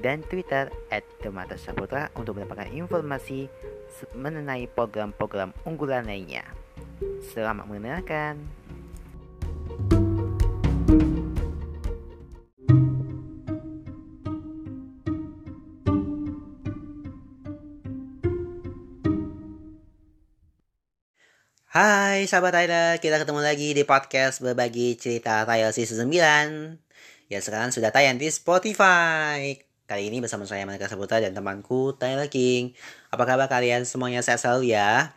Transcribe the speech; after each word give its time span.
dan 0.00 0.20
Twitter 0.28 0.68
at 0.92 1.04
Demata 1.24 1.56
Saputra 1.56 2.12
untuk 2.16 2.36
mendapatkan 2.36 2.68
informasi 2.72 3.48
mengenai 4.12 4.68
program-program 4.68 5.56
unggulan 5.64 6.04
lainnya. 6.04 6.44
Selamat 7.32 7.64
mendengarkan. 7.68 8.44
Hai 21.76 22.24
sahabat 22.24 22.56
Tyler, 22.56 22.96
kita 23.04 23.20
ketemu 23.20 23.44
lagi 23.44 23.76
di 23.76 23.84
podcast 23.84 24.40
berbagi 24.40 24.96
cerita 24.96 25.44
Tyler 25.44 25.76
season 25.76 26.08
9 26.08 26.80
Ya 27.28 27.42
sekarang 27.44 27.68
sudah 27.68 27.92
tayang 27.92 28.16
di 28.16 28.32
Spotify 28.32 29.65
Kali 29.86 30.10
ini 30.10 30.18
bersama 30.18 30.42
saya 30.42 30.66
Manika 30.66 30.90
Saputra 30.90 31.22
dan 31.22 31.30
temanku 31.30 31.94
Tyler 31.94 32.26
King. 32.26 32.74
Apa 33.14 33.22
kabar 33.22 33.46
kalian 33.46 33.86
semuanya 33.86 34.18
sehat 34.18 34.42
selalu 34.42 34.74
ya? 34.74 35.14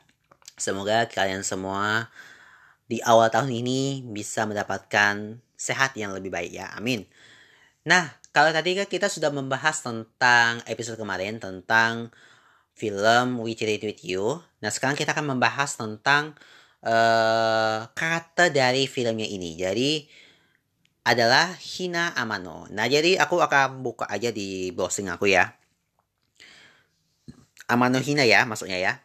Semoga 0.62 1.10
kalian 1.10 1.42
semua 1.42 2.14
di 2.86 3.02
awal 3.02 3.34
tahun 3.34 3.50
ini 3.50 4.06
bisa 4.06 4.46
mendapatkan 4.46 5.42
sehat 5.58 5.98
yang 5.98 6.14
lebih 6.14 6.30
baik 6.30 6.54
ya. 6.54 6.70
Amin. 6.78 7.10
Nah, 7.82 8.14
kalau 8.30 8.54
tadi 8.54 8.78
kita 8.86 9.10
sudah 9.10 9.34
membahas 9.34 9.82
tentang 9.82 10.62
episode 10.70 11.02
kemarin 11.02 11.42
tentang 11.42 12.14
film 12.78 13.42
We 13.42 13.58
It 13.58 13.82
With 13.82 14.06
You. 14.06 14.38
Nah, 14.62 14.70
sekarang 14.70 14.94
kita 14.94 15.18
akan 15.18 15.34
membahas 15.34 15.82
tentang 15.82 16.38
uh, 16.86 17.90
karakter 17.98 18.54
dari 18.54 18.86
filmnya 18.86 19.26
ini. 19.26 19.58
Jadi, 19.58 20.06
adalah 21.04 21.56
Hina 21.58 22.14
Amano. 22.14 22.68
Nah, 22.70 22.86
jadi 22.86 23.18
aku 23.18 23.40
akan 23.40 23.82
buka 23.82 24.06
aja 24.06 24.30
di 24.30 24.70
browsing 24.76 25.10
aku 25.10 25.32
ya. 25.32 25.56
Amano 27.70 28.02
Hina 28.02 28.26
ya, 28.26 28.44
maksudnya 28.50 28.82
ya. 28.82 29.00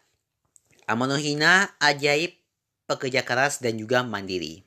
Amano 0.84 1.17
Hina 1.17 1.77
ajaib, 1.81 2.37
pekerja 2.84 3.25
keras 3.25 3.61
dan 3.61 3.81
juga 3.81 4.05
mandiri. 4.05 4.65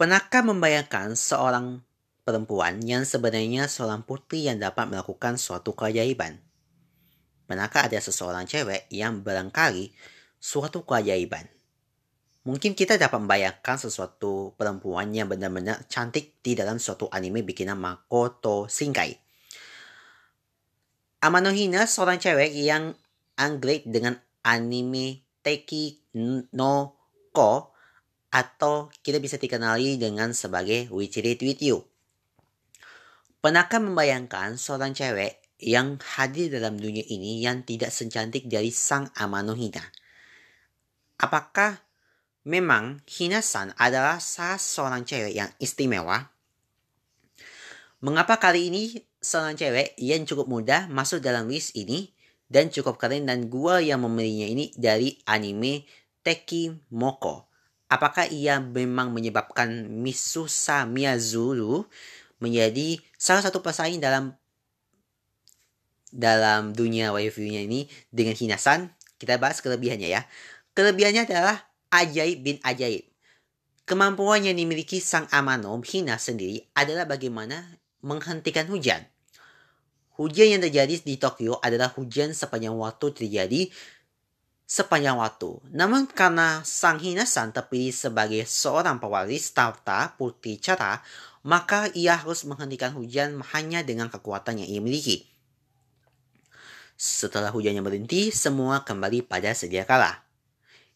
Pernahkah 0.00 0.40
membayangkan 0.40 1.12
seorang 1.12 1.84
perempuan 2.24 2.80
yang 2.80 3.04
sebenarnya 3.04 3.68
seorang 3.68 4.00
putri 4.00 4.48
yang 4.48 4.56
dapat 4.56 4.88
melakukan 4.88 5.36
suatu 5.36 5.76
keajaiban? 5.76 6.40
Pernahkah 7.44 7.84
ada 7.90 8.00
seseorang 8.00 8.48
cewek 8.48 8.88
yang 8.88 9.20
barangkali 9.20 9.92
suatu 10.40 10.88
keajaiban? 10.88 11.59
Mungkin 12.40 12.72
kita 12.72 12.96
dapat 12.96 13.20
membayangkan 13.20 13.76
sesuatu 13.76 14.56
perempuan 14.56 15.12
yang 15.12 15.28
benar-benar 15.28 15.84
cantik 15.92 16.40
di 16.40 16.56
dalam 16.56 16.80
suatu 16.80 17.04
anime 17.12 17.44
bikinan 17.44 17.76
Makoto 17.76 18.64
Shinkai. 18.64 19.12
Amano 21.20 21.52
Hina 21.52 21.84
seorang 21.84 22.16
cewek 22.16 22.56
yang 22.56 22.96
anggrek 23.36 23.84
dengan 23.84 24.16
anime 24.40 25.20
Teki 25.44 26.16
no 26.56 26.96
Ko 27.28 27.76
atau 28.32 28.88
kita 29.04 29.20
bisa 29.20 29.36
dikenali 29.36 30.00
dengan 30.00 30.32
sebagai 30.32 30.88
Wichirit 30.88 31.44
With 31.44 31.60
You. 31.60 31.84
Pernahkah 33.44 33.84
membayangkan 33.84 34.56
seorang 34.56 34.96
cewek 34.96 35.44
yang 35.60 36.00
hadir 36.16 36.48
dalam 36.48 36.80
dunia 36.80 37.04
ini 37.04 37.44
yang 37.44 37.68
tidak 37.68 37.92
secantik 37.92 38.48
dari 38.48 38.72
sang 38.72 39.12
Amano 39.12 39.52
Hina? 39.52 39.84
Apakah 41.20 41.89
Memang 42.48 43.04
Hinasan 43.04 43.76
adalah 43.76 44.16
salah 44.16 44.56
seorang 44.56 45.04
cewek 45.04 45.36
yang 45.36 45.50
istimewa. 45.60 46.32
Mengapa 48.00 48.40
kali 48.40 48.72
ini 48.72 48.96
seorang 49.20 49.60
cewek 49.60 49.92
yang 50.00 50.24
cukup 50.24 50.48
muda 50.48 50.88
masuk 50.88 51.20
dalam 51.20 51.52
list 51.52 51.76
ini 51.76 52.16
dan 52.48 52.72
cukup 52.72 52.96
keren 52.96 53.28
dan 53.28 53.52
gua 53.52 53.84
yang 53.84 54.00
memilihnya 54.00 54.48
ini 54.48 54.64
dari 54.72 55.20
anime 55.28 55.84
Teki 56.24 56.90
Moko. 56.96 57.46
Apakah 57.92 58.24
ia 58.32 58.56
memang 58.56 59.12
menyebabkan 59.12 59.86
Misusa 59.86 60.88
Miyazuru 60.88 61.84
menjadi 62.40 62.96
salah 63.20 63.44
satu 63.44 63.60
pesaing 63.60 64.00
dalam 64.00 64.32
dalam 66.08 66.74
dunia 66.74 67.12
waifu-nya 67.12 67.62
ini 67.62 67.86
dengan 68.08 68.32
Hinasan? 68.32 68.90
Kita 69.20 69.36
bahas 69.36 69.60
kelebihannya 69.60 70.08
ya. 70.08 70.24
Kelebihannya 70.72 71.28
adalah 71.28 71.69
ajaib 71.90 72.46
bin 72.46 72.56
ajaib. 72.62 73.06
Kemampuan 73.84 74.46
yang 74.46 74.54
dimiliki 74.54 75.02
sang 75.02 75.26
Amano 75.34 75.74
Hina 75.82 76.14
sendiri 76.14 76.62
adalah 76.78 77.10
bagaimana 77.10 77.74
menghentikan 78.06 78.70
hujan. 78.70 79.02
Hujan 80.14 80.46
yang 80.46 80.62
terjadi 80.62 81.00
di 81.02 81.18
Tokyo 81.18 81.58
adalah 81.58 81.90
hujan 81.90 82.30
sepanjang 82.30 82.76
waktu 82.76 83.06
terjadi 83.10 83.66
sepanjang 84.70 85.18
waktu. 85.18 85.58
Namun 85.74 86.06
karena 86.06 86.62
Sang 86.62 87.02
Hina-san 87.02 87.50
terpilih 87.50 87.90
sebagai 87.90 88.46
seorang 88.46 89.02
pewaris 89.02 89.50
tahta 89.50 90.14
putri 90.14 90.62
cara, 90.62 91.02
maka 91.42 91.90
ia 91.98 92.14
harus 92.14 92.46
menghentikan 92.46 92.94
hujan 92.94 93.42
hanya 93.50 93.82
dengan 93.82 94.06
kekuatan 94.06 94.62
yang 94.62 94.70
ia 94.70 94.78
miliki. 94.78 95.26
Setelah 96.94 97.50
hujannya 97.50 97.82
berhenti, 97.82 98.30
semua 98.30 98.86
kembali 98.86 99.26
pada 99.26 99.50
sedia 99.56 99.82
kala. 99.82 100.29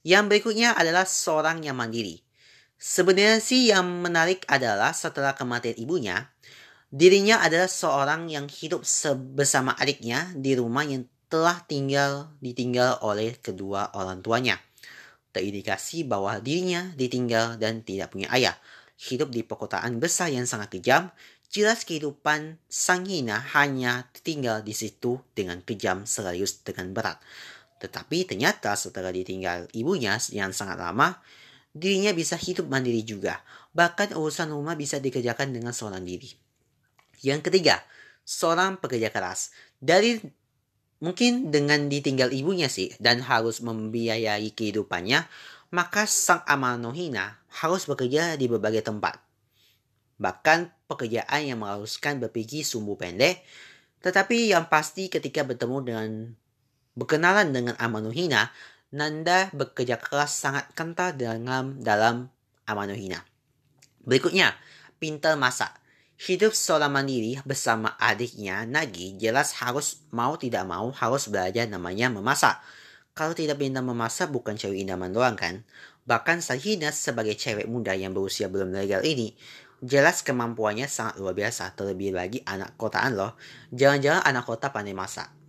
Yang 0.05 0.25
berikutnya 0.29 0.77
adalah 0.77 1.09
seorang 1.09 1.65
yang 1.65 1.81
mandiri. 1.81 2.21
Sebenarnya 2.77 3.41
sih 3.41 3.73
yang 3.73 4.05
menarik 4.05 4.45
adalah 4.45 4.93
setelah 4.93 5.33
kematian 5.33 5.81
ibunya, 5.81 6.29
dirinya 6.93 7.41
adalah 7.41 7.67
seorang 7.73 8.29
yang 8.29 8.45
hidup 8.45 8.85
bersama 9.33 9.73
adiknya 9.81 10.29
di 10.37 10.53
rumah 10.53 10.85
yang 10.85 11.09
telah 11.33 11.65
tinggal 11.65 12.29
ditinggal 12.45 13.01
oleh 13.01 13.41
kedua 13.41 13.97
orang 13.97 14.21
tuanya. 14.21 14.61
Terindikasi 15.33 16.05
bahwa 16.05 16.37
dirinya 16.39 16.93
ditinggal 16.95 17.57
dan 17.57 17.81
tidak 17.81 18.13
punya 18.13 18.29
ayah. 18.37 18.55
Hidup 18.95 19.33
di 19.33 19.43
perkotaan 19.43 19.99
besar 19.99 20.31
yang 20.31 20.47
sangat 20.47 20.79
kejam, 20.79 21.11
jelas 21.49 21.83
kehidupan 21.83 22.61
Sang 22.69 23.09
Hina 23.09 23.41
hanya 23.57 24.07
tinggal 24.21 24.61
di 24.61 24.77
situ 24.77 25.19
dengan 25.33 25.65
kejam 25.65 26.07
sekaligus 26.07 26.61
dengan 26.63 26.93
berat. 26.95 27.19
Tetapi 27.83 28.29
ternyata 28.29 28.75
setelah 28.79 29.11
ditinggal 29.11 29.71
ibunya 29.75 30.17
yang 30.31 30.55
sangat 30.55 30.79
lama, 30.79 31.19
dirinya 31.75 32.15
bisa 32.15 32.39
hidup 32.39 32.71
mandiri 32.71 33.03
juga. 33.03 33.43
Bahkan 33.75 34.15
urusan 34.15 34.55
rumah 34.55 34.79
bisa 34.79 35.03
dikerjakan 35.03 35.51
dengan 35.51 35.75
seorang 35.75 36.07
diri. 36.07 36.31
Yang 37.25 37.51
ketiga, 37.51 37.83
seorang 38.23 38.79
pekerja 38.79 39.11
keras. 39.11 39.51
Dari 39.83 40.23
mungkin 41.03 41.53
dengan 41.53 41.91
ditinggal 41.91 42.33
ibunya 42.33 42.73
sih 42.73 42.95
dan 43.03 43.21
harus 43.21 43.61
membiayai 43.61 44.55
kehidupannya, 44.55 45.27
maka 45.75 46.07
sang 46.07 46.47
Amanohina 46.47 47.43
harus 47.61 47.91
bekerja 47.91 48.39
di 48.39 48.47
berbagai 48.47 48.87
tempat. 48.87 49.19
Bahkan 50.23 50.87
pekerjaan 50.87 51.41
yang 51.43 51.59
mengharuskan 51.61 52.23
berpikir 52.23 52.63
sumbu 52.63 52.95
pendek, 52.95 53.43
tetapi 54.01 54.55
yang 54.55 54.71
pasti 54.71 55.11
ketika 55.11 55.43
bertemu 55.43 55.79
dengan 55.83 56.09
Berkenalan 56.95 57.51
dengan 57.51 57.75
Amanuhina, 57.83 58.55
Nanda 58.95 59.51
bekerja 59.51 59.99
keras 59.99 60.31
sangat 60.31 60.71
kental 60.79 61.19
dalam 61.19 61.83
dalam 61.83 62.31
Amanuhina. 62.71 63.27
Berikutnya, 64.07 64.55
pintar 65.03 65.35
masak. 65.35 65.75
Hidup 66.15 66.55
seorang 66.55 66.95
mandiri 66.95 67.43
bersama 67.43 67.99
adiknya 67.99 68.63
Nagi 68.63 69.19
jelas 69.19 69.59
harus 69.59 70.07
mau 70.15 70.39
tidak 70.39 70.63
mau 70.71 70.95
harus 70.95 71.27
belajar 71.27 71.67
namanya 71.67 72.07
memasak. 72.15 72.63
Kalau 73.19 73.35
tidak 73.35 73.59
pintar 73.59 73.83
memasak 73.83 74.31
bukan 74.31 74.55
cewek 74.55 74.87
indaman 74.87 75.11
doang 75.11 75.35
kan? 75.35 75.67
Bahkan 76.07 76.47
Sahina 76.47 76.95
sebagai 76.95 77.35
cewek 77.35 77.67
muda 77.67 77.99
yang 77.99 78.15
berusia 78.15 78.47
belum 78.47 78.71
legal 78.71 79.03
ini, 79.03 79.35
jelas 79.83 80.23
kemampuannya 80.23 80.87
sangat 80.87 81.19
luar 81.19 81.35
biasa. 81.35 81.75
Terlebih 81.75 82.15
lagi 82.15 82.39
anak 82.47 82.79
kotaan 82.79 83.19
loh. 83.19 83.35
Jangan-jangan 83.75 84.23
anak 84.23 84.47
kota 84.47 84.71
pandai 84.71 84.95
masak 84.95 85.44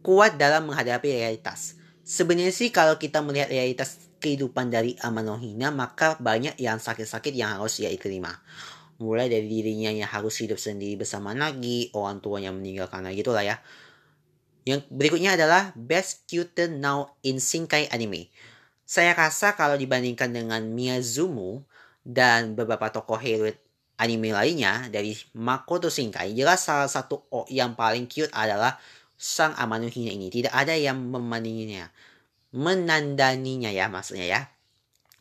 kuat 0.00 0.36
dalam 0.40 0.68
menghadapi 0.68 1.08
realitas. 1.08 1.76
Sebenarnya 2.04 2.52
sih 2.52 2.72
kalau 2.72 2.96
kita 2.96 3.22
melihat 3.22 3.52
realitas 3.52 4.10
kehidupan 4.20 4.68
dari 4.68 4.96
Amanohina 5.00 5.72
maka 5.72 6.16
banyak 6.20 6.60
yang 6.60 6.76
sakit-sakit 6.76 7.32
yang 7.32 7.60
harus 7.60 7.80
ia 7.80 7.92
terima. 7.96 8.36
Mulai 9.00 9.32
dari 9.32 9.48
dirinya 9.48 9.88
yang 9.88 10.10
harus 10.12 10.36
hidup 10.44 10.60
sendiri 10.60 11.00
bersama 11.00 11.32
Nagi, 11.32 11.88
orang 11.96 12.20
tua 12.20 12.36
yang 12.36 12.60
meninggal 12.60 12.92
karena 12.92 13.08
gitulah 13.16 13.40
ya. 13.40 13.56
Yang 14.68 14.84
berikutnya 14.92 15.40
adalah 15.40 15.72
Best 15.72 16.28
Cuter 16.28 16.68
Now 16.68 17.16
in 17.24 17.40
Shinkai 17.40 17.88
Anime. 17.88 18.28
Saya 18.84 19.16
rasa 19.16 19.56
kalau 19.56 19.80
dibandingkan 19.80 20.28
dengan 20.28 20.60
Miyazumu 20.68 21.64
dan 22.04 22.52
beberapa 22.52 22.92
tokoh 22.92 23.16
hero 23.16 23.48
anime 24.00 24.32
lainnya 24.32 24.88
dari 24.88 25.12
Makoto 25.36 25.92
Shinkai, 25.92 26.32
jelas 26.32 26.64
salah 26.64 26.88
satu 26.88 27.28
yang 27.52 27.76
paling 27.76 28.08
cute 28.08 28.32
adalah 28.32 28.80
sang 29.20 29.52
Amanuhinya 29.60 30.16
ini. 30.16 30.32
Tidak 30.32 30.48
ada 30.48 30.72
yang 30.72 30.96
memandinginya. 30.96 31.92
Menandaninya 32.56 33.68
ya 33.68 33.92
maksudnya 33.92 34.24
ya. 34.24 34.40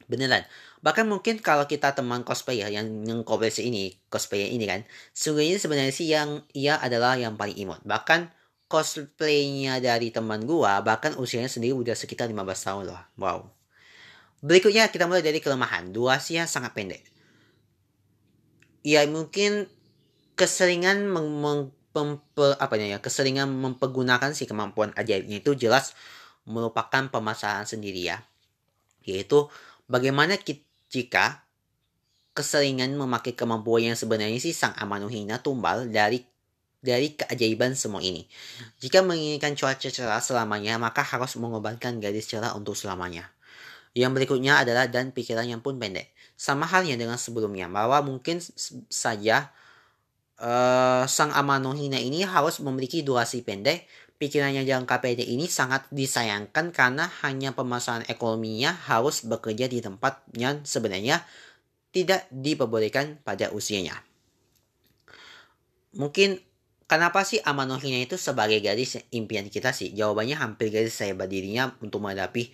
Beneran. 0.07 0.47
Bahkan 0.79 1.05
mungkin 1.11 1.43
kalau 1.43 1.67
kita 1.67 1.91
teman 1.91 2.23
cosplayer 2.23 2.71
yang 2.71 3.03
yang 3.03 3.27
cosplay 3.27 3.51
ini, 3.67 3.99
cosplayer 4.07 4.47
ini 4.47 4.63
kan, 4.63 4.87
sungguhnya 5.11 5.59
sebenarnya 5.59 5.91
sih 5.91 6.07
yang 6.07 6.47
ia 6.55 6.79
adalah 6.79 7.19
yang 7.19 7.35
paling 7.35 7.59
imut. 7.59 7.83
Bahkan 7.83 8.31
cosplaynya 8.71 9.83
dari 9.83 10.15
teman 10.15 10.47
gua, 10.47 10.79
bahkan 10.79 11.19
usianya 11.19 11.51
sendiri 11.51 11.75
udah 11.75 11.99
sekitar 11.99 12.31
15 12.31 12.39
tahun 12.39 12.83
loh. 12.87 13.01
Wow. 13.19 13.51
Berikutnya 14.39 14.87
kita 14.87 15.03
mulai 15.03 15.19
dari 15.19 15.43
kelemahan. 15.43 15.91
Durasinya 15.91 16.47
sangat 16.47 16.71
pendek. 16.71 17.03
Ya 18.87 19.03
mungkin 19.03 19.67
keseringan 20.39 21.03
meng, 21.11 21.27
meng, 21.43 21.61
pempe, 21.99 22.55
apa 22.55 22.79
ya, 22.79 23.03
keseringan 23.03 23.51
mempergunakan 23.51 24.31
si 24.31 24.47
kemampuan 24.47 24.95
ajaibnya 24.95 25.43
itu 25.43 25.51
jelas 25.59 25.91
merupakan 26.47 27.11
permasalahan 27.11 27.67
sendiri 27.67 28.07
ya. 28.07 28.23
Yaitu 29.03 29.51
bagaimana 29.91 30.39
kita 30.39 30.63
jika 30.89 31.45
keseringan 32.33 32.95
memakai 32.97 33.37
kemampuan 33.37 33.93
yang 33.93 33.97
sebenarnya 33.99 34.39
sih 34.41 34.55
sang 34.55 34.73
Amanohina 34.79 35.43
tumbal 35.43 35.91
dari 35.91 36.25
dari 36.79 37.13
keajaiban 37.13 37.75
semua 37.75 37.99
ini. 37.99 38.25
Jika 38.79 39.03
menginginkan 39.03 39.53
cuaca 39.53 39.89
cerah 39.91 40.23
selamanya, 40.23 40.79
maka 40.79 41.03
harus 41.03 41.35
mengorbankan 41.35 41.99
gadis 41.99 42.31
cerah 42.31 42.55
untuk 42.55 42.73
selamanya. 42.73 43.27
Yang 43.91 44.15
berikutnya 44.15 44.63
adalah 44.63 44.87
dan 44.87 45.11
pikirannya 45.11 45.59
pun 45.59 45.75
pendek. 45.75 46.15
Sama 46.39 46.63
halnya 46.63 46.95
dengan 46.95 47.19
sebelumnya, 47.19 47.67
bahwa 47.67 47.99
mungkin 47.99 48.39
saja 48.87 49.51
uh, 50.41 51.03
sang 51.05 51.31
Amanohina 51.35 51.99
ini 51.99 52.23
harus 52.23 52.59
memiliki 52.63 53.03
durasi 53.03 53.43
pendek 53.43 53.87
pikirannya 54.19 54.67
jangka 54.67 54.99
pendek 54.99 55.25
ini 55.25 55.47
sangat 55.47 55.87
disayangkan 55.95 56.75
karena 56.75 57.07
hanya 57.23 57.55
permasalahan 57.55 58.03
ekonominya 58.11 58.75
harus 58.75 59.23
bekerja 59.23 59.71
di 59.71 59.79
tempat 59.79 60.19
yang 60.35 60.59
sebenarnya 60.67 61.23
tidak 61.95 62.27
diperbolehkan 62.29 63.23
pada 63.23 63.49
usianya. 63.55 63.95
Mungkin 65.95 66.37
kenapa 66.85 67.25
sih 67.25 67.41
Amanohina 67.41 68.03
itu 68.03 68.19
sebagai 68.19 68.59
gadis 68.61 68.99
impian 69.09 69.47
kita 69.47 69.73
sih? 69.73 69.95
Jawabannya 69.95 70.37
hampir 70.37 70.69
gadis 70.69 70.99
saya 70.99 71.15
berdirinya 71.15 71.73
untuk 71.81 72.03
menghadapi 72.03 72.51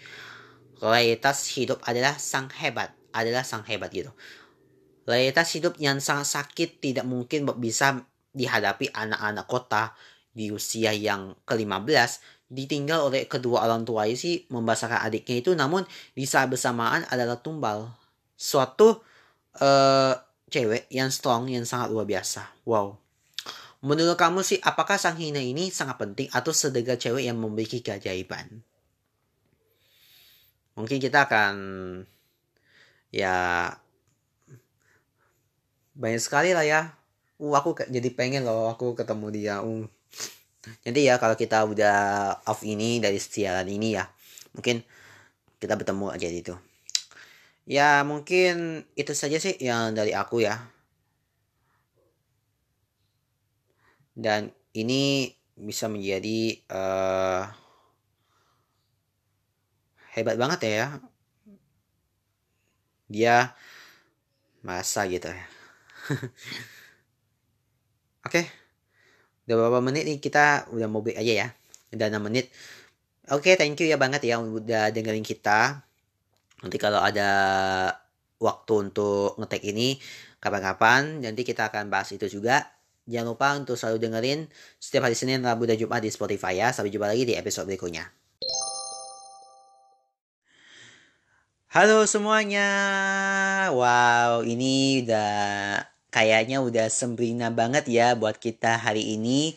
realitas 0.79 1.49
hidup 1.57 1.81
adalah 1.83 2.15
sang 2.21 2.47
hebat, 2.61 2.93
adalah 3.11 3.43
sang 3.43 3.65
hebat 3.67 3.89
gitu. 3.91 4.13
Realitas 5.05 5.53
hidup 5.53 5.77
yang 5.77 6.01
sangat 6.01 6.25
sakit 6.33 6.81
tidak 6.81 7.05
mungkin 7.05 7.45
bisa 7.61 8.01
dihadapi 8.33 8.89
anak-anak 8.89 9.45
kota 9.45 9.93
di 10.35 10.51
usia 10.51 10.91
yang 10.91 11.37
ke-15 11.47 12.19
ditinggal 12.49 13.09
oleh 13.09 13.25
kedua 13.25 13.65
orang 13.65 13.87
tua 13.87 14.05
sih 14.13 14.45
membesarkan 14.49 15.05
adiknya 15.05 15.45
itu. 15.45 15.51
Namun 15.53 15.85
di 16.17 16.25
saat 16.25 16.49
bersamaan 16.49 17.05
adalah 17.09 17.37
tumbal. 17.37 17.89
Suatu 18.35 18.99
uh, 19.61 20.13
cewek 20.51 20.89
yang 20.91 21.09
strong 21.13 21.49
yang 21.49 21.63
sangat 21.63 21.93
luar 21.93 22.05
biasa. 22.09 22.65
Wow. 22.67 22.97
Menurut 23.85 24.17
kamu 24.17 24.41
sih 24.41 24.57
apakah 24.65 24.97
sang 24.97 25.15
hina 25.21 25.37
ini 25.37 25.69
sangat 25.69 26.01
penting 26.01 26.27
atau 26.33 26.49
sedega 26.49 26.97
cewek 26.97 27.29
yang 27.29 27.37
memiliki 27.37 27.85
keajaiban? 27.85 28.65
Mungkin 30.75 30.97
kita 30.99 31.29
akan 31.29 31.53
ya 33.13 33.69
banyak 35.95 36.21
sekali 36.21 36.51
lah 36.51 36.67
ya. 36.67 36.81
Uh 37.35 37.51
aku 37.51 37.75
jadi 37.91 38.09
pengen 38.15 38.47
loh 38.47 38.71
aku 38.71 38.95
ketemu 38.95 39.27
dia 39.35 39.55
uh 39.59 39.83
jadi 40.87 40.99
ya 41.11 41.15
kalau 41.21 41.35
kita 41.37 41.61
udah 41.67 41.97
off 42.47 42.63
ini 42.65 42.97
dari 43.03 43.19
siaran 43.21 43.67
ini 43.67 43.99
ya 43.99 44.07
mungkin 44.55 44.81
kita 45.59 45.75
bertemu 45.77 46.05
aja 46.15 46.27
itu 46.31 46.55
ya 47.65 48.01
mungkin 48.05 48.85
itu 48.95 49.13
saja 49.17 49.37
sih 49.41 49.57
yang 49.59 49.97
dari 49.97 50.13
aku 50.13 50.45
ya. 50.45 50.61
Dan 54.15 54.47
ini 54.71 55.27
bisa 55.59 55.91
menjadi 55.91 56.55
uh, 56.71 57.43
hebat 60.15 60.39
banget 60.39 60.59
ya. 60.71 60.87
Dia 63.11 63.51
masa 64.63 65.03
gitu 65.11 65.27
ya 65.29 65.54
oke. 68.27 68.29
Okay 68.29 68.45
udah 69.45 69.55
berapa 69.61 69.79
menit 69.81 70.03
nih? 70.09 70.17
Kita 70.17 70.69
udah 70.73 70.87
mau 70.89 71.05
break 71.05 71.21
aja 71.21 71.33
ya. 71.45 71.47
Udah 71.93 72.07
6 72.09 72.17
menit. 72.25 72.49
Oke 73.33 73.49
okay, 73.49 73.53
thank 73.57 73.77
you 73.81 73.89
ya 73.89 73.97
banget 73.97 74.25
ya 74.25 74.41
udah 74.41 74.93
dengerin 74.93 75.25
kita. 75.25 75.85
Nanti 76.61 76.77
kalau 76.81 77.01
ada 77.01 77.29
waktu 78.41 78.73
untuk 78.89 79.37
ngetek 79.41 79.63
ini 79.69 79.97
kapan-kapan 80.41 81.25
nanti 81.25 81.41
kita 81.41 81.69
akan 81.69 81.89
bahas 81.89 82.13
itu 82.13 82.29
juga. 82.29 82.69
Jangan 83.05 83.37
lupa 83.37 83.47
untuk 83.53 83.77
selalu 83.77 83.97
dengerin 84.01 84.39
setiap 84.81 85.05
hari 85.05 85.13
Senin, 85.13 85.45
Rabu, 85.45 85.69
dan 85.69 85.77
Jumat 85.77 86.01
di 86.01 86.09
Spotify 86.09 86.57
ya. 86.57 86.73
Sampai 86.73 86.89
jumpa 86.89 87.05
lagi 87.05 87.25
di 87.25 87.37
episode 87.37 87.69
berikutnya. 87.69 88.09
Halo 91.69 92.09
semuanya. 92.09 92.69
Wow 93.69 94.41
ini 94.47 95.05
udah 95.05 95.94
kayaknya 96.15 96.63
udah 96.63 96.87
sembrina 96.87 97.51
banget 97.51 97.91
ya 97.91 98.15
buat 98.15 98.39
kita 98.39 98.79
hari 98.79 99.19
ini. 99.19 99.51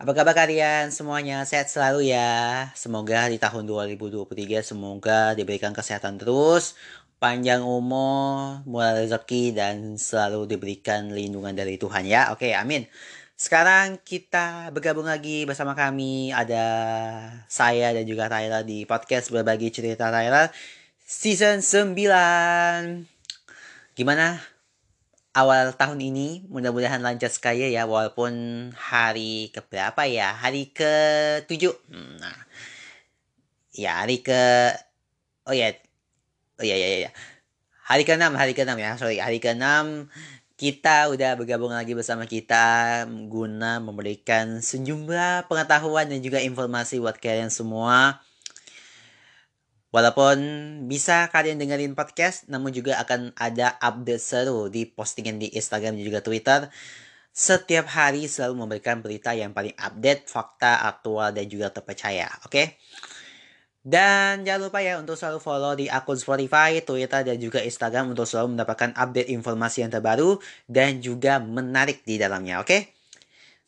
Apa 0.00 0.16
kabar 0.16 0.32
kalian 0.32 0.88
semuanya? 0.88 1.44
Sehat 1.44 1.68
selalu 1.68 2.08
ya. 2.08 2.72
Semoga 2.72 3.28
di 3.28 3.36
tahun 3.36 3.68
2023 3.68 4.64
semoga 4.64 5.36
diberikan 5.36 5.76
kesehatan 5.76 6.16
terus, 6.16 6.80
panjang 7.20 7.60
umur, 7.60 8.64
murah 8.64 8.96
rezeki 8.96 9.52
dan 9.52 10.00
selalu 10.00 10.48
diberikan 10.48 11.12
lindungan 11.12 11.52
dari 11.52 11.76
Tuhan 11.76 12.08
ya. 12.08 12.32
Oke, 12.32 12.56
amin. 12.56 12.88
Sekarang 13.36 14.00
kita 14.00 14.72
bergabung 14.72 15.06
lagi 15.06 15.44
bersama 15.44 15.76
kami 15.76 16.32
ada 16.32 16.64
saya 17.52 17.92
dan 17.92 18.08
juga 18.08 18.32
Tyler 18.32 18.64
di 18.64 18.88
podcast 18.88 19.28
berbagi 19.28 19.68
cerita 19.70 20.08
Tyler 20.08 20.48
season 21.04 21.60
9. 21.60 21.94
Gimana 23.98 24.57
awal 25.38 25.70
tahun 25.78 26.02
ini 26.02 26.50
mudah-mudahan 26.50 26.98
lancar 26.98 27.30
sekali 27.30 27.70
ya 27.70 27.86
walaupun 27.86 28.32
hari 28.74 29.54
ke 29.54 29.62
berapa 29.62 30.02
ya? 30.10 30.34
Hari 30.34 30.74
ke 30.74 30.94
tujuh 31.46 31.74
hmm, 31.90 32.18
nah. 32.18 32.38
Ya 33.70 34.02
hari 34.02 34.18
ke 34.26 34.74
oh 35.46 35.54
ya 35.54 35.70
oh 36.58 36.66
ya 36.66 36.74
ya 36.74 36.88
ya 37.06 37.10
hari 37.86 38.02
ke 38.02 38.18
enam 38.18 38.34
hari 38.34 38.52
ke 38.58 38.66
enam 38.66 38.78
ya 38.82 38.98
sorry. 38.98 39.22
Hari 39.22 39.38
ke 39.38 39.54
enam 39.54 40.10
kita 40.58 41.06
udah 41.14 41.38
bergabung 41.38 41.70
lagi 41.70 41.94
bersama 41.94 42.26
kita 42.26 43.06
guna 43.30 43.78
memberikan 43.78 44.58
sejumlah 44.58 45.46
pengetahuan 45.46 46.10
dan 46.10 46.18
juga 46.18 46.42
informasi 46.42 46.98
buat 46.98 47.14
kalian 47.22 47.54
semua 47.54 48.18
Walaupun 49.88 50.36
bisa 50.84 51.32
kalian 51.32 51.56
dengerin 51.56 51.96
podcast, 51.96 52.44
namun 52.52 52.76
juga 52.76 53.00
akan 53.00 53.32
ada 53.40 53.80
update 53.80 54.20
seru 54.20 54.68
di 54.68 54.84
postingan 54.84 55.40
di 55.40 55.48
Instagram 55.56 55.96
dan 55.96 56.04
juga 56.04 56.20
Twitter. 56.20 56.60
Setiap 57.32 57.88
hari 57.88 58.28
selalu 58.28 58.66
memberikan 58.66 59.00
berita 59.00 59.32
yang 59.32 59.56
paling 59.56 59.72
update, 59.80 60.28
fakta, 60.28 60.84
aktual, 60.84 61.32
dan 61.32 61.48
juga 61.48 61.72
terpercaya. 61.72 62.28
Oke? 62.44 62.52
Okay? 62.52 62.66
Dan 63.88 64.44
jangan 64.44 64.68
lupa 64.68 64.84
ya 64.84 65.00
untuk 65.00 65.16
selalu 65.16 65.40
follow 65.40 65.72
di 65.72 65.88
akun 65.88 66.20
Spotify, 66.20 66.84
Twitter, 66.84 67.24
dan 67.24 67.40
juga 67.40 67.64
Instagram 67.64 68.12
untuk 68.12 68.28
selalu 68.28 68.58
mendapatkan 68.58 68.92
update 68.92 69.32
informasi 69.32 69.86
yang 69.86 69.92
terbaru 69.94 70.36
dan 70.68 71.00
juga 71.00 71.40
menarik 71.40 72.04
di 72.04 72.20
dalamnya. 72.20 72.60
Oke? 72.60 72.68
Okay? 72.68 72.97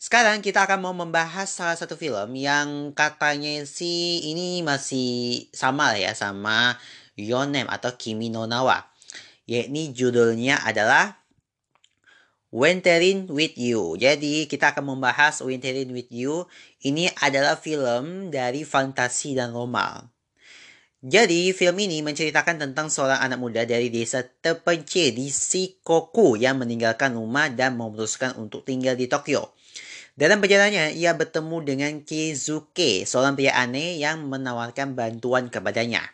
Sekarang 0.01 0.41
kita 0.41 0.65
akan 0.65 0.81
mau 0.81 0.97
membahas 0.97 1.53
salah 1.53 1.77
satu 1.77 1.93
film 1.93 2.33
yang 2.33 2.97
katanya 2.97 3.69
sih 3.69 4.33
ini 4.33 4.65
masih 4.65 5.45
sama 5.53 5.93
lah 5.93 6.01
ya 6.01 6.17
sama 6.17 6.81
Yonem 7.21 7.69
atau 7.69 7.93
Kimi 8.01 8.33
no 8.33 8.49
Nawa. 8.49 8.89
Yakni 9.45 9.93
judulnya 9.93 10.65
adalah 10.65 11.21
Winterin 12.49 13.29
with 13.29 13.61
You. 13.61 14.01
Jadi 14.01 14.49
kita 14.49 14.73
akan 14.73 14.97
membahas 14.97 15.45
Winterin 15.45 15.93
with 15.93 16.09
You. 16.09 16.49
Ini 16.81 17.13
adalah 17.21 17.61
film 17.61 18.33
dari 18.33 18.65
fantasi 18.65 19.37
dan 19.37 19.53
normal. 19.53 20.09
Jadi, 21.01 21.57
film 21.57 21.81
ini 21.81 22.05
menceritakan 22.05 22.61
tentang 22.61 22.93
seorang 22.93 23.25
anak 23.25 23.41
muda 23.41 23.65
dari 23.65 23.89
desa 23.89 24.21
terpencil 24.21 25.17
di 25.17 25.33
Shikoku 25.33 26.37
yang 26.37 26.61
meninggalkan 26.61 27.17
rumah 27.17 27.49
dan 27.49 27.81
memutuskan 27.81 28.37
untuk 28.37 28.69
tinggal 28.69 29.01
di 29.01 29.09
Tokyo. 29.09 29.57
Dalam 30.21 30.45
perjalanannya, 30.45 31.01
ia 31.01 31.17
bertemu 31.17 31.57
dengan 31.65 31.93
Kizuke, 32.05 33.09
seorang 33.09 33.41
pria 33.41 33.57
aneh 33.57 33.97
yang 33.97 34.29
menawarkan 34.29 34.93
bantuan 34.93 35.49
kepadanya. 35.49 36.05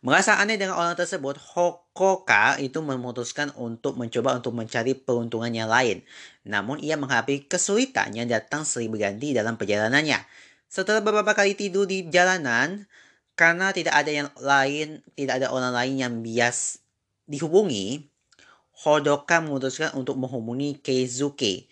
Merasa 0.00 0.40
aneh 0.40 0.56
dengan 0.56 0.80
orang 0.80 0.96
tersebut, 0.96 1.36
Hokoka 1.36 2.56
itu 2.56 2.80
memutuskan 2.80 3.52
untuk 3.60 4.00
mencoba 4.00 4.40
untuk 4.40 4.56
mencari 4.56 4.96
peruntungan 4.96 5.52
yang 5.52 5.68
lain. 5.68 6.00
Namun 6.48 6.80
ia 6.80 6.96
menghadapi 6.96 7.52
kesulitan 7.52 8.16
yang 8.16 8.24
datang 8.32 8.64
silih 8.64 8.96
berganti 8.96 9.36
dalam 9.36 9.60
perjalanannya. 9.60 10.16
Setelah 10.64 11.04
beberapa 11.04 11.36
kali 11.36 11.52
tidur 11.52 11.84
di 11.84 12.08
jalanan, 12.08 12.88
karena 13.36 13.76
tidak 13.76 13.92
ada 13.92 14.08
yang 14.08 14.32
lain, 14.40 15.04
tidak 15.20 15.44
ada 15.44 15.52
orang 15.52 15.76
lain 15.76 16.00
yang 16.00 16.14
bias 16.24 16.80
dihubungi, 17.28 18.08
Hodoka 18.72 19.44
memutuskan 19.44 19.92
untuk 20.00 20.16
menghubungi 20.16 20.80
Keizuke. 20.80 21.68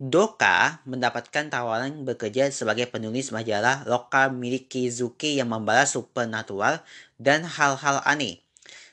Hodoka 0.00 0.80
mendapatkan 0.88 1.52
tawaran 1.52 2.08
bekerja 2.08 2.48
sebagai 2.48 2.88
penulis 2.88 3.28
majalah 3.36 3.84
lokal 3.84 4.32
milik 4.32 4.72
Keizuke 4.72 5.36
yang 5.36 5.52
membalas 5.52 5.92
supernatural 5.92 6.80
dan 7.20 7.44
hal-hal 7.44 8.00
aneh. 8.08 8.40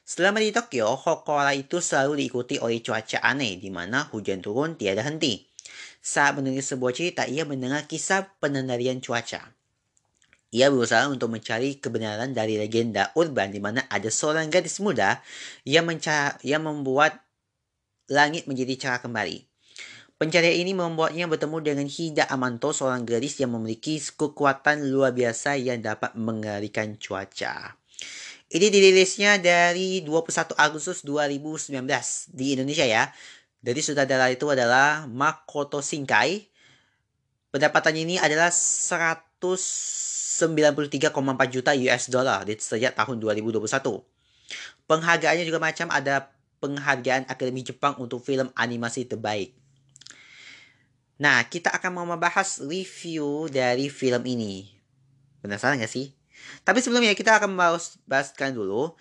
Selama 0.03 0.43
di 0.43 0.51
Tokyo, 0.51 0.99
Hokora 0.99 1.55
itu 1.55 1.79
selalu 1.79 2.27
diikuti 2.27 2.59
oleh 2.59 2.83
cuaca 2.83 3.23
aneh 3.23 3.55
di 3.55 3.71
mana 3.71 4.03
hujan 4.11 4.43
turun 4.43 4.75
tiada 4.75 4.99
henti. 5.07 5.47
Saat 6.03 6.43
menulis 6.43 6.67
sebuah 6.67 6.91
cerita, 6.91 7.23
ia 7.23 7.47
mendengar 7.47 7.87
kisah 7.87 8.27
pengendalian 8.43 8.99
cuaca. 8.99 9.55
Ia 10.51 10.67
berusaha 10.67 11.07
untuk 11.07 11.31
mencari 11.31 11.79
kebenaran 11.79 12.35
dari 12.35 12.59
legenda 12.59 13.15
urban 13.15 13.55
di 13.55 13.63
mana 13.63 13.87
ada 13.87 14.11
seorang 14.11 14.51
gadis 14.51 14.83
muda 14.83 15.23
yang, 15.63 15.87
yang 16.43 16.67
membuat 16.67 17.23
langit 18.11 18.43
menjadi 18.43 18.75
cerah 18.75 18.99
kembali. 18.99 19.46
Pencarian 20.17 20.57
ini 20.65 20.73
membuatnya 20.73 21.29
bertemu 21.29 21.61
dengan 21.61 21.85
Hida 21.85 22.25
Amanto, 22.33 22.73
seorang 22.73 23.05
gadis 23.05 23.37
yang 23.37 23.53
memiliki 23.53 24.01
kekuatan 24.01 24.89
luar 24.89 25.13
biasa 25.13 25.61
yang 25.61 25.77
dapat 25.77 26.17
mengendalikan 26.17 26.97
cuaca. 26.97 27.77
Ini 28.49 28.67
dirilisnya 28.73 29.37
dari 29.37 30.01
21 30.01 30.57
Agustus 30.57 31.05
2019 31.05 31.85
di 32.33 32.57
Indonesia 32.57 32.89
ya. 32.89 33.13
Jadi 33.61 33.79
sutradara 33.85 34.33
itu 34.33 34.49
adalah 34.49 35.05
Makoto 35.05 35.85
Shinkai. 35.85 36.49
Pendapatannya 37.53 38.01
ini 38.01 38.15
adalah 38.17 38.49
100 38.49 39.21
93,4 40.37 41.09
juta 41.49 41.73
US 41.73 42.13
dollar 42.13 42.45
sejak 42.45 42.93
tahun 42.93 43.17
2021. 43.17 43.65
Penghargaannya 44.85 45.45
juga 45.49 45.57
macam 45.57 45.89
ada 45.89 46.29
penghargaan 46.61 47.25
Akademi 47.25 47.65
Jepang 47.65 47.97
untuk 47.97 48.21
film 48.21 48.53
animasi 48.53 49.09
terbaik. 49.09 49.56
Nah, 51.17 51.41
kita 51.49 51.73
akan 51.73 51.91
mau 51.97 52.05
membahas 52.05 52.61
review 52.61 53.49
dari 53.49 53.89
film 53.89 54.21
ini. 54.25 54.69
Penasaran 55.41 55.81
gak 55.81 55.89
sih? 55.89 56.13
Tapi 56.61 56.79
sebelumnya 56.79 57.17
kita 57.17 57.41
akan 57.41 57.57
bahas 57.57 57.97
bahaskan 58.05 58.53
dulu. 58.53 58.93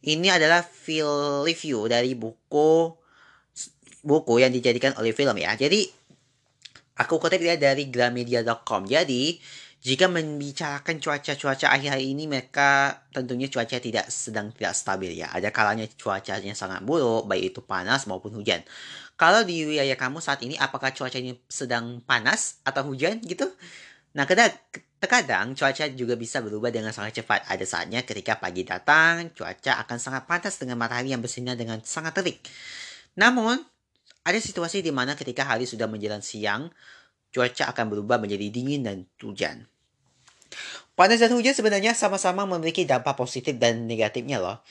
Ini 0.00 0.34
adalah 0.40 0.64
film 0.64 1.44
review 1.46 1.86
dari 1.86 2.16
buku 2.16 2.96
buku 4.00 4.34
yang 4.40 4.50
dijadikan 4.50 4.96
oleh 4.96 5.12
film 5.12 5.36
ya. 5.36 5.52
Jadi 5.54 5.84
aku 6.96 7.20
kutip 7.20 7.40
ya 7.40 7.54
dari 7.60 7.92
gramedia.com. 7.92 8.88
Jadi 8.88 9.36
jika 9.80 10.12
membicarakan 10.12 11.00
cuaca-cuaca 11.00 11.72
akhir 11.72 11.96
hari 11.96 12.12
ini, 12.12 12.28
mereka 12.28 13.00
tentunya 13.16 13.48
cuaca 13.48 13.80
tidak 13.80 14.12
sedang 14.12 14.52
tidak 14.52 14.76
stabil 14.76 15.16
ya. 15.16 15.32
Ada 15.32 15.48
kalanya 15.48 15.88
cuacanya 15.88 16.52
sangat 16.52 16.84
buruk, 16.84 17.24
baik 17.24 17.56
itu 17.56 17.64
panas 17.64 18.04
maupun 18.04 18.36
hujan. 18.36 18.60
Kalau 19.20 19.44
di 19.44 19.68
wilayah 19.68 20.00
kamu 20.00 20.24
saat 20.24 20.40
ini, 20.40 20.56
apakah 20.56 20.96
cuacanya 20.96 21.36
sedang 21.44 22.00
panas 22.08 22.56
atau 22.64 22.88
hujan 22.88 23.20
gitu? 23.20 23.52
Nah, 24.16 24.24
kadang, 24.24 24.48
terkadang 24.96 25.52
cuaca 25.52 25.92
juga 25.92 26.16
bisa 26.16 26.40
berubah 26.40 26.72
dengan 26.72 26.88
sangat 26.88 27.20
cepat. 27.20 27.44
Ada 27.44 27.68
saatnya 27.68 28.00
ketika 28.00 28.40
pagi 28.40 28.64
datang, 28.64 29.28
cuaca 29.36 29.76
akan 29.84 29.98
sangat 30.00 30.24
panas 30.24 30.56
dengan 30.56 30.80
matahari 30.80 31.12
yang 31.12 31.20
bersinar 31.20 31.60
dengan 31.60 31.84
sangat 31.84 32.16
terik. 32.16 32.40
Namun, 33.20 33.60
ada 34.24 34.40
situasi 34.40 34.80
di 34.80 34.88
mana 34.88 35.12
ketika 35.12 35.44
hari 35.44 35.68
sudah 35.68 35.84
menjelang 35.84 36.24
siang, 36.24 36.72
cuaca 37.28 37.68
akan 37.76 37.92
berubah 37.92 38.16
menjadi 38.16 38.48
dingin 38.48 38.88
dan 38.88 39.04
hujan. 39.20 39.68
Panas 40.96 41.20
dan 41.20 41.36
hujan 41.36 41.52
sebenarnya 41.52 41.92
sama-sama 41.92 42.48
memiliki 42.48 42.88
dampak 42.88 43.20
positif 43.20 43.52
dan 43.60 43.84
negatifnya 43.84 44.40
loh. 44.40 44.64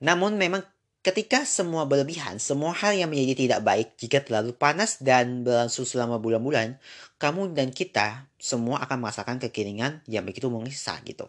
Namun 0.00 0.40
memang 0.40 0.64
ketika 1.00 1.48
semua 1.48 1.88
berlebihan, 1.88 2.36
semua 2.36 2.76
hal 2.76 2.92
yang 2.92 3.08
menjadi 3.08 3.48
tidak 3.48 3.60
baik 3.64 3.88
jika 3.96 4.20
terlalu 4.20 4.52
panas 4.52 5.00
dan 5.00 5.40
berlangsung 5.44 5.88
selama 5.88 6.20
bulan-bulan, 6.20 6.76
kamu 7.16 7.56
dan 7.56 7.72
kita 7.72 8.28
semua 8.36 8.84
akan 8.84 9.04
merasakan 9.04 9.36
kekeringan 9.40 10.04
yang 10.04 10.24
begitu 10.28 10.52
mengisah 10.52 11.00
gitu. 11.08 11.28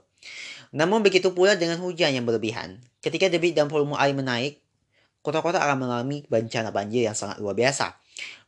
Namun 0.75 1.03
begitu 1.03 1.31
pula 1.31 1.55
dengan 1.55 1.79
hujan 1.79 2.11
yang 2.11 2.27
berlebihan. 2.27 2.79
Ketika 2.99 3.31
debit 3.31 3.55
dan 3.55 3.71
volume 3.71 3.95
air 3.99 4.15
menaik, 4.15 4.59
kota-kota 5.23 5.59
akan 5.59 5.87
mengalami 5.87 6.23
bencana 6.27 6.71
banjir 6.71 7.07
yang 7.07 7.15
sangat 7.15 7.39
luar 7.39 7.55
biasa. 7.55 7.95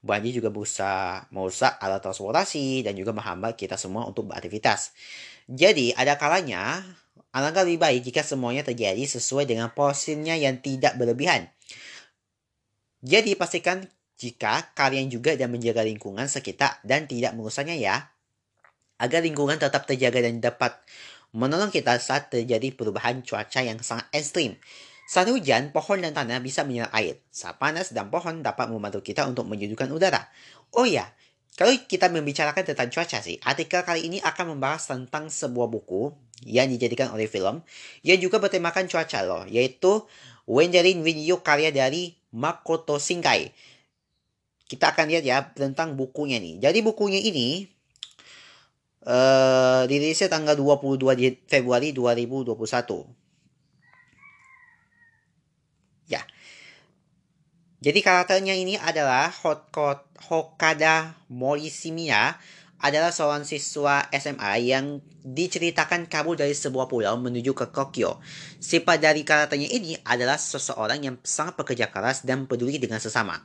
Banjir 0.04 0.36
juga 0.36 0.52
bisa 0.52 1.24
merusak 1.32 1.80
alat 1.80 2.04
transportasi 2.04 2.84
dan 2.84 2.94
juga 3.00 3.16
menghambat 3.16 3.56
kita 3.56 3.80
semua 3.80 4.04
untuk 4.04 4.28
beraktivitas. 4.30 4.92
Jadi, 5.48 5.92
ada 5.96 6.16
kalanya 6.20 6.84
alangkah 7.34 7.66
lebih 7.66 7.82
baik 7.82 8.00
jika 8.06 8.22
semuanya 8.22 8.62
terjadi 8.62 9.02
sesuai 9.04 9.50
dengan 9.50 9.74
porsinya 9.74 10.38
yang 10.38 10.62
tidak 10.62 10.96
berlebihan. 10.96 11.50
Jadi, 13.04 13.36
pastikan 13.36 13.84
jika 14.16 14.72
kalian 14.78 15.12
juga 15.12 15.36
dan 15.36 15.52
menjaga 15.52 15.84
lingkungan 15.84 16.30
sekitar 16.30 16.80
dan 16.86 17.10
tidak 17.10 17.36
merusaknya 17.36 17.76
ya, 17.76 17.96
agar 19.02 19.20
lingkungan 19.26 19.60
tetap 19.60 19.84
terjaga 19.84 20.24
dan 20.24 20.40
dapat 20.40 20.78
menolong 21.36 21.74
kita 21.74 21.98
saat 22.00 22.30
terjadi 22.32 22.72
perubahan 22.72 23.26
cuaca 23.26 23.60
yang 23.60 23.82
sangat 23.82 24.08
ekstrim. 24.14 24.56
Saat 25.04 25.28
hujan, 25.28 25.76
pohon 25.76 26.00
dan 26.00 26.16
tanah 26.16 26.40
bisa 26.40 26.64
menyerap 26.64 26.96
air. 26.96 27.20
Saat 27.28 27.60
panas 27.60 27.92
dan 27.92 28.08
pohon 28.08 28.40
dapat 28.40 28.72
membantu 28.72 29.04
kita 29.04 29.28
untuk 29.28 29.44
menyejukkan 29.52 29.92
udara. 29.92 30.32
Oh 30.72 30.88
ya, 30.88 31.12
kalau 31.60 31.76
kita 31.76 32.08
membicarakan 32.08 32.64
tentang 32.64 32.88
cuaca 32.88 33.20
sih, 33.20 33.38
artikel 33.44 33.84
kali 33.84 34.08
ini 34.08 34.18
akan 34.24 34.56
membahas 34.56 34.88
tentang 34.88 35.28
sebuah 35.28 35.68
buku 35.68 36.16
yang 36.44 36.68
dijadikan 36.70 37.12
oleh 37.16 37.28
film 37.28 37.64
yang 38.04 38.20
juga 38.20 38.40
bertemakan 38.40 38.88
cuaca 38.88 39.20
loh, 39.24 39.44
yaitu 39.48 40.04
Wenderin 40.44 41.00
Winyu 41.04 41.40
karya 41.40 41.72
dari 41.72 42.16
Makoto 42.36 43.00
Shinkai. 43.00 43.52
Kita 44.68 44.92
akan 44.92 45.06
lihat 45.08 45.24
ya 45.24 45.38
tentang 45.54 45.96
bukunya 45.96 46.42
nih. 46.42 46.60
Jadi 46.60 46.80
bukunya 46.82 47.20
ini 47.22 47.70
uh, 49.08 49.84
dirilisnya 49.88 50.32
tanggal 50.32 50.56
22 50.58 51.48
Februari 51.48 51.94
2021. 51.96 52.58
Ya. 56.12 56.24
Jadi 57.84 58.00
karakternya 58.00 58.56
ini 58.56 58.80
adalah 58.80 59.32
Hokada 60.28 61.20
Morishimiya 61.28 62.40
adalah 62.84 63.16
seorang 63.16 63.48
siswa 63.48 64.12
SMA 64.12 64.52
yang 64.68 65.00
diceritakan 65.24 66.12
kabur 66.12 66.36
dari 66.36 66.52
sebuah 66.52 66.92
pulau 66.92 67.16
menuju 67.16 67.56
ke 67.56 67.72
Tokyo. 67.72 68.20
Sifat 68.60 69.00
dari 69.00 69.24
karakternya 69.24 69.72
ini 69.72 69.96
adalah 70.04 70.36
seseorang 70.36 71.00
yang 71.00 71.16
sangat 71.24 71.56
pekerja 71.56 71.88
keras 71.88 72.28
dan 72.28 72.44
peduli 72.44 72.76
dengan 72.84 73.00
sesama. 73.00 73.40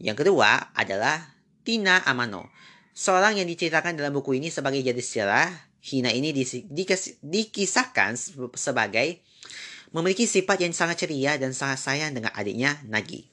Yang 0.00 0.24
kedua 0.24 0.72
adalah 0.72 1.36
Tina 1.60 2.00
Amano. 2.08 2.48
Seorang 2.96 3.36
yang 3.36 3.46
diceritakan 3.46 4.00
dalam 4.00 4.16
buku 4.16 4.40
ini 4.40 4.48
sebagai 4.48 4.80
jadi 4.80 4.98
sejarah, 4.98 5.52
Hina 5.80 6.08
ini 6.12 6.32
dikisahkan 7.20 8.12
sebagai 8.56 9.20
memiliki 9.92 10.24
sifat 10.24 10.64
yang 10.64 10.72
sangat 10.72 11.04
ceria 11.04 11.36
dan 11.36 11.52
sangat 11.52 11.80
sayang 11.80 12.12
dengan 12.16 12.32
adiknya 12.32 12.80
Nagi. 12.88 13.28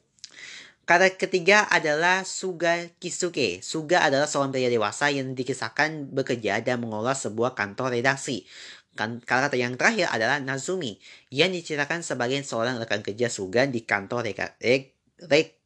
Kata 0.87 1.11
ketiga 1.19 1.67
adalah 1.67 2.23
Suga 2.23 2.87
Kisuke. 3.03 3.59
Suga 3.59 4.07
adalah 4.07 4.23
seorang 4.23 4.55
pria 4.55 4.71
dewasa 4.71 5.11
yang 5.11 5.35
dikisahkan 5.35 6.15
bekerja 6.15 6.63
dan 6.63 6.79
mengelola 6.79 7.11
sebuah 7.11 7.59
kantor 7.59 7.91
redaksi. 7.99 8.47
Karakter 8.95 9.59
yang 9.59 9.75
terakhir 9.75 10.07
adalah 10.07 10.39
Nazumi, 10.39 10.95
yang 11.27 11.51
diceritakan 11.51 12.07
sebagai 12.07 12.39
seorang 12.47 12.79
rekan 12.79 13.03
kerja 13.03 13.27
Suga 13.27 13.67
di 13.67 13.83
kantor 13.83 14.31
reka, 14.31 14.55
re, 14.63 14.95
re, 15.27 15.59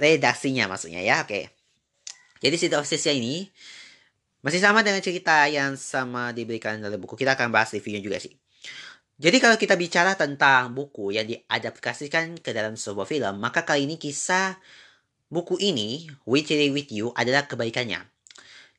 redaksinya 0.00 0.72
maksudnya 0.72 1.04
ya. 1.04 1.20
Oke. 1.20 1.52
Jadi 2.40 2.56
situasinya 2.56 3.12
ini 3.12 3.52
masih 4.40 4.64
sama 4.64 4.80
dengan 4.80 5.04
cerita 5.04 5.44
yang 5.52 5.76
sama 5.76 6.32
diberikan 6.32 6.80
dalam 6.80 6.96
buku. 6.96 7.20
Kita 7.20 7.36
akan 7.36 7.52
bahas 7.52 7.76
reviewnya 7.76 8.00
juga 8.00 8.16
sih. 8.16 8.32
Jadi 9.14 9.38
kalau 9.38 9.54
kita 9.54 9.78
bicara 9.78 10.18
tentang 10.18 10.74
buku 10.74 11.14
yang 11.14 11.26
diadaptasikan 11.30 12.42
ke 12.42 12.50
dalam 12.50 12.74
sebuah 12.74 13.06
film, 13.06 13.38
maka 13.38 13.62
kali 13.62 13.86
ini 13.86 13.94
kisah 13.94 14.58
buku 15.30 15.54
ini, 15.62 16.10
With 16.26 16.50
You 16.50 16.74
With 16.74 16.90
You, 16.90 17.06
adalah 17.14 17.46
kebaikannya. 17.46 18.14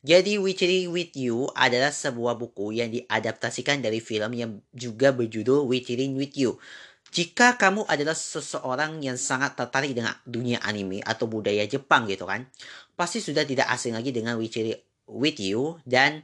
Jadi 0.06 0.38
Witchery 0.38 0.86
With 0.86 1.18
You 1.18 1.50
adalah 1.58 1.89
sebuah 1.89 2.38
buku 2.38 2.77
yang 2.77 2.94
diadaptasikan 2.94 3.82
dari 3.82 3.98
film 3.98 4.38
yang 4.38 4.62
juga 4.70 5.10
berjudul 5.10 5.65
Witchery 5.65 6.13
With 6.13 6.38
You. 6.38 6.62
Jika 7.10 7.58
kamu 7.58 7.89
adalah 7.89 8.13
seseorang 8.13 9.01
yang 9.01 9.18
sangat 9.18 9.58
tertarik 9.58 9.98
dengan 9.98 10.13
dunia 10.22 10.62
anime 10.62 11.01
atau 11.01 11.25
budaya 11.25 11.65
Jepang 11.65 12.06
gitu 12.06 12.30
kan, 12.30 12.46
pasti 12.94 13.18
sudah 13.18 13.50
tidak 13.50 13.65
asing 13.74 13.98
lagi 13.98 14.13
dengan 14.13 14.38
Witchery 14.38 14.77
With 15.10 15.42
You 15.42 15.82
dan 15.89 16.22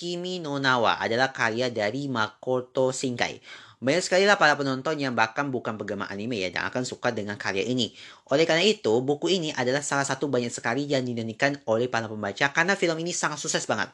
Kimi 0.00 0.40
no 0.40 0.56
Nawa 0.56 0.96
adalah 0.96 1.28
karya 1.28 1.68
dari 1.68 2.08
Makoto 2.08 2.88
Shinkai. 2.88 3.36
Banyak 3.84 4.00
sekali 4.00 4.24
lah 4.24 4.40
para 4.40 4.56
penonton 4.56 4.96
yang 4.96 5.12
bahkan 5.12 5.52
bukan 5.52 5.76
penggemar 5.76 6.08
anime 6.08 6.40
ya 6.40 6.48
dan 6.48 6.64
akan 6.72 6.88
suka 6.88 7.12
dengan 7.12 7.36
karya 7.36 7.68
ini. 7.68 7.92
Oleh 8.32 8.48
karena 8.48 8.64
itu, 8.64 9.04
buku 9.04 9.28
ini 9.28 9.52
adalah 9.52 9.84
salah 9.84 10.08
satu 10.08 10.32
banyak 10.32 10.48
sekali 10.48 10.88
yang 10.88 11.04
dinyanyikan 11.04 11.60
oleh 11.68 11.92
para 11.92 12.08
pembaca 12.08 12.48
karena 12.48 12.80
film 12.80 12.96
ini 12.96 13.12
sangat 13.12 13.44
sukses 13.44 13.68
banget. 13.68 13.92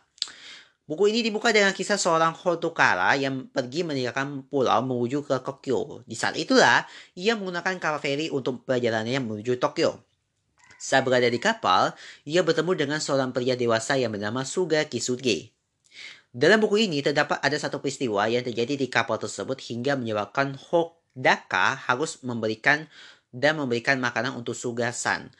Buku 0.87 1.11
ini 1.11 1.27
dibuka 1.27 1.51
dengan 1.51 1.75
kisah 1.75 1.99
seorang 1.99 2.39
Hotokara 2.39 3.19
yang 3.19 3.51
pergi 3.51 3.83
meninggalkan 3.83 4.47
pulau 4.47 4.79
menuju 4.87 5.27
ke 5.27 5.43
Tokyo. 5.43 6.07
Di 6.07 6.15
saat 6.15 6.39
itulah, 6.39 6.87
ia 7.19 7.35
menggunakan 7.35 7.83
kapal 7.83 7.99
feri 7.99 8.31
untuk 8.31 8.63
perjalanannya 8.63 9.27
menuju 9.27 9.59
Tokyo. 9.59 10.07
Saat 10.79 11.03
berada 11.03 11.27
di 11.27 11.43
kapal, 11.43 11.99
ia 12.23 12.47
bertemu 12.47 12.79
dengan 12.79 12.99
seorang 13.03 13.35
pria 13.35 13.59
dewasa 13.59 13.99
yang 13.99 14.15
bernama 14.15 14.47
Suga 14.47 14.87
Kisuge. 14.87 15.56
Dalam 16.37 16.61
buku 16.61 16.85
ini 16.85 17.01
terdapat 17.01 17.41
ada 17.41 17.57
satu 17.57 17.81
peristiwa 17.81 18.29
yang 18.29 18.45
terjadi 18.45 18.77
di 18.77 18.93
kapal 18.93 19.17
tersebut 19.17 19.57
hingga 19.57 19.97
menyebabkan 19.97 20.53
Hokdaka 20.53 21.89
harus 21.89 22.21
memberikan 22.21 22.93
dan 23.33 23.57
memberikan 23.57 23.97
makanan 23.97 24.37
untuk 24.37 24.53
Sugasan. 24.53 25.33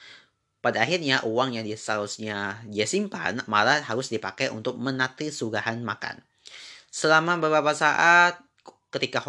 Pada 0.65 0.81
akhirnya 0.81 1.21
uang 1.29 1.53
yang 1.53 1.69
seharusnya 1.69 2.65
dia 2.65 2.89
simpan 2.89 3.45
malah 3.45 3.85
harus 3.85 4.09
dipakai 4.09 4.49
untuk 4.49 4.81
menati 4.81 5.29
Sugahan 5.29 5.85
makan. 5.85 6.25
Selama 6.89 7.37
beberapa 7.37 7.77
saat 7.77 8.41
ketika 8.89 9.21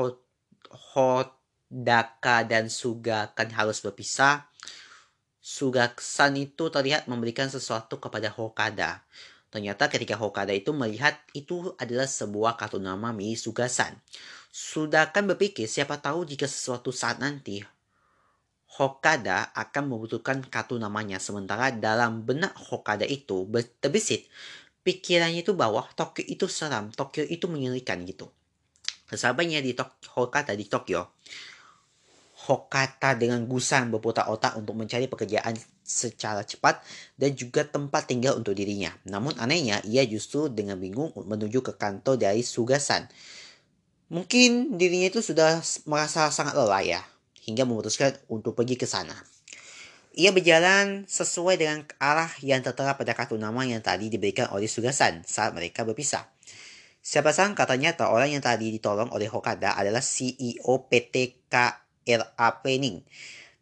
Hodaka 0.71 2.47
dan 2.47 2.71
Suga 2.71 3.35
kan 3.35 3.51
harus 3.51 3.83
berpisah, 3.83 4.47
Sugasan 5.43 6.39
itu 6.39 6.71
terlihat 6.71 7.11
memberikan 7.11 7.51
sesuatu 7.51 7.99
kepada 7.99 8.31
Hokada. 8.31 9.03
Ternyata 9.47 9.87
ketika 9.87 10.19
Hokada 10.19 10.51
itu 10.51 10.75
melihat 10.75 11.15
itu 11.31 11.71
adalah 11.79 12.03
sebuah 12.03 12.59
kartu 12.59 12.83
nama 12.83 13.15
milik 13.15 13.39
Sugasan. 13.39 13.95
Sudah 14.51 15.15
kan 15.15 15.23
berpikir 15.23 15.69
siapa 15.71 16.03
tahu 16.03 16.27
jika 16.27 16.49
sesuatu 16.49 16.91
saat 16.91 17.23
nanti 17.23 17.63
Hokada 18.67 19.49
akan 19.55 19.83
membutuhkan 19.89 20.43
kartu 20.51 20.75
namanya. 20.75 21.17
Sementara 21.17 21.71
dalam 21.71 22.27
benak 22.27 22.53
Hokada 22.59 23.07
itu 23.07 23.47
terbesit 23.79 24.27
pikirannya 24.87 25.43
itu 25.43 25.51
bahwa 25.51 25.83
Tokyo 25.99 26.23
itu 26.23 26.47
seram, 26.47 26.95
Tokyo 26.95 27.27
itu 27.27 27.51
mengerikan 27.51 28.07
gitu. 28.07 28.31
Sahabatnya 29.11 29.59
di 29.59 29.75
Tokyo, 29.75 30.07
Hokada 30.15 30.55
di 30.55 30.63
Tokyo, 30.63 31.11
Hokata 32.47 33.19
dengan 33.19 33.43
gusang 33.43 33.91
berputar 33.91 34.31
otak 34.31 34.55
untuk 34.55 34.79
mencari 34.79 35.11
pekerjaan 35.11 35.59
secara 35.87 36.43
cepat 36.43 36.83
dan 37.15 37.31
juga 37.31 37.63
tempat 37.63 38.11
tinggal 38.11 38.35
untuk 38.35 38.51
dirinya. 38.53 38.91
Namun 39.07 39.39
anehnya, 39.39 39.79
ia 39.87 40.03
justru 40.03 40.51
dengan 40.51 40.75
bingung 40.75 41.15
menuju 41.15 41.63
ke 41.63 41.73
kantor 41.79 42.19
dari 42.19 42.43
Sugasan. 42.43 43.07
Mungkin 44.11 44.75
dirinya 44.75 45.07
itu 45.07 45.23
sudah 45.23 45.63
merasa 45.87 46.27
sangat 46.27 46.59
lelah 46.59 46.83
ya, 46.83 47.01
hingga 47.47 47.63
memutuskan 47.63 48.11
untuk 48.27 48.59
pergi 48.59 48.75
ke 48.75 48.83
sana. 48.83 49.15
Ia 50.17 50.33
berjalan 50.35 51.07
sesuai 51.07 51.55
dengan 51.61 51.85
arah 52.01 52.33
yang 52.43 52.59
tertera 52.65 52.97
pada 52.99 53.15
kartu 53.15 53.39
nama 53.39 53.63
yang 53.63 53.79
tadi 53.79 54.11
diberikan 54.11 54.51
oleh 54.51 54.67
Sugasan 54.67 55.23
saat 55.23 55.53
mereka 55.55 55.87
berpisah. 55.87 56.25
Siapa 57.07 57.31
sangka 57.31 57.63
ternyata 57.63 58.11
orang 58.11 58.35
yang 58.35 58.43
tadi 58.43 58.67
ditolong 58.73 59.07
oleh 59.15 59.31
Hokada 59.31 59.79
adalah 59.79 60.03
CEO 60.03 60.91
PTK 60.91 61.55
RA 62.03 62.49
Planning. 62.59 62.99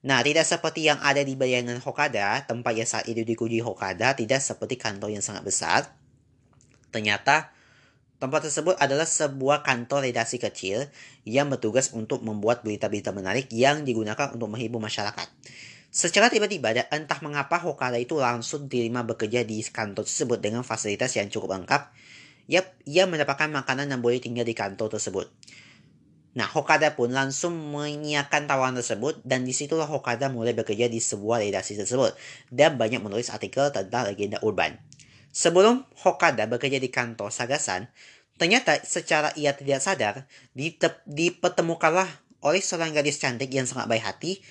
Nah, 0.06 0.22
tidak 0.22 0.46
seperti 0.46 0.86
yang 0.86 1.02
ada 1.02 1.26
di 1.26 1.34
bayangan 1.34 1.82
Hokada, 1.82 2.46
tempat 2.46 2.78
yang 2.78 2.86
saat 2.86 3.10
itu 3.10 3.26
dikunjungi 3.26 3.66
Hokada 3.66 4.14
tidak 4.14 4.38
seperti 4.38 4.78
kantor 4.78 5.10
yang 5.10 5.26
sangat 5.26 5.42
besar. 5.42 5.82
Ternyata, 6.94 7.50
tempat 8.22 8.46
tersebut 8.46 8.78
adalah 8.78 9.10
sebuah 9.10 9.66
kantor 9.66 10.06
redaksi 10.06 10.38
kecil 10.38 10.86
yang 11.26 11.50
bertugas 11.50 11.90
untuk 11.90 12.22
membuat 12.22 12.62
berita-berita 12.62 13.10
menarik 13.18 13.50
yang 13.50 13.82
digunakan 13.82 14.30
untuk 14.30 14.46
menghibur 14.54 14.78
masyarakat. 14.78 15.26
Secara 15.90 16.30
tiba-tiba, 16.30 16.86
entah 16.94 17.18
mengapa 17.26 17.58
Hokada 17.58 17.98
itu 17.98 18.22
langsung 18.22 18.70
diterima 18.70 19.02
bekerja 19.02 19.42
di 19.42 19.58
kantor 19.66 20.06
tersebut 20.06 20.38
dengan 20.38 20.62
fasilitas 20.62 21.18
yang 21.18 21.34
cukup 21.34 21.58
lengkap. 21.58 21.82
Yap, 22.46 22.78
ia 22.86 23.10
mendapatkan 23.10 23.50
makanan 23.50 23.90
dan 23.90 24.06
boleh 24.06 24.22
tinggal 24.22 24.46
di 24.46 24.54
kantor 24.54 25.02
tersebut. 25.02 25.34
Nah, 26.36 26.52
Hokada 26.52 27.00
pun 27.00 27.16
langsung 27.16 27.56
menyiapkan 27.72 28.44
tawaran 28.44 28.76
tersebut 28.76 29.24
dan 29.24 29.48
di 29.48 29.56
situlah 29.56 29.88
Hokada 29.88 30.28
mulai 30.28 30.52
bekerja 30.52 30.92
di 30.92 31.00
sebuah 31.00 31.40
redaksi 31.40 31.80
tersebut 31.80 32.12
dan 32.52 32.76
banyak 32.76 33.00
menulis 33.00 33.32
artikel 33.32 33.72
tentang 33.72 34.04
legenda 34.12 34.44
urban. 34.44 34.76
Sebelum 35.32 35.88
Hokada 36.04 36.44
bekerja 36.44 36.76
di 36.76 36.92
kantor 36.92 37.32
Sagasan, 37.32 37.88
ternyata 38.36 38.76
secara 38.84 39.32
ia 39.40 39.56
tidak 39.56 39.80
sadar 39.80 40.28
dipertemukanlah 41.08 42.08
oleh 42.44 42.60
seorang 42.60 42.92
gadis 42.92 43.16
cantik 43.16 43.48
yang 43.48 43.64
sangat 43.64 43.88
baik 43.88 44.04
hati 44.04 44.44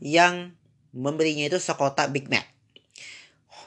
yang 0.00 0.56
memberinya 0.96 1.44
itu 1.52 1.60
sekotak 1.60 2.08
Big 2.08 2.32
Mac. 2.32 2.48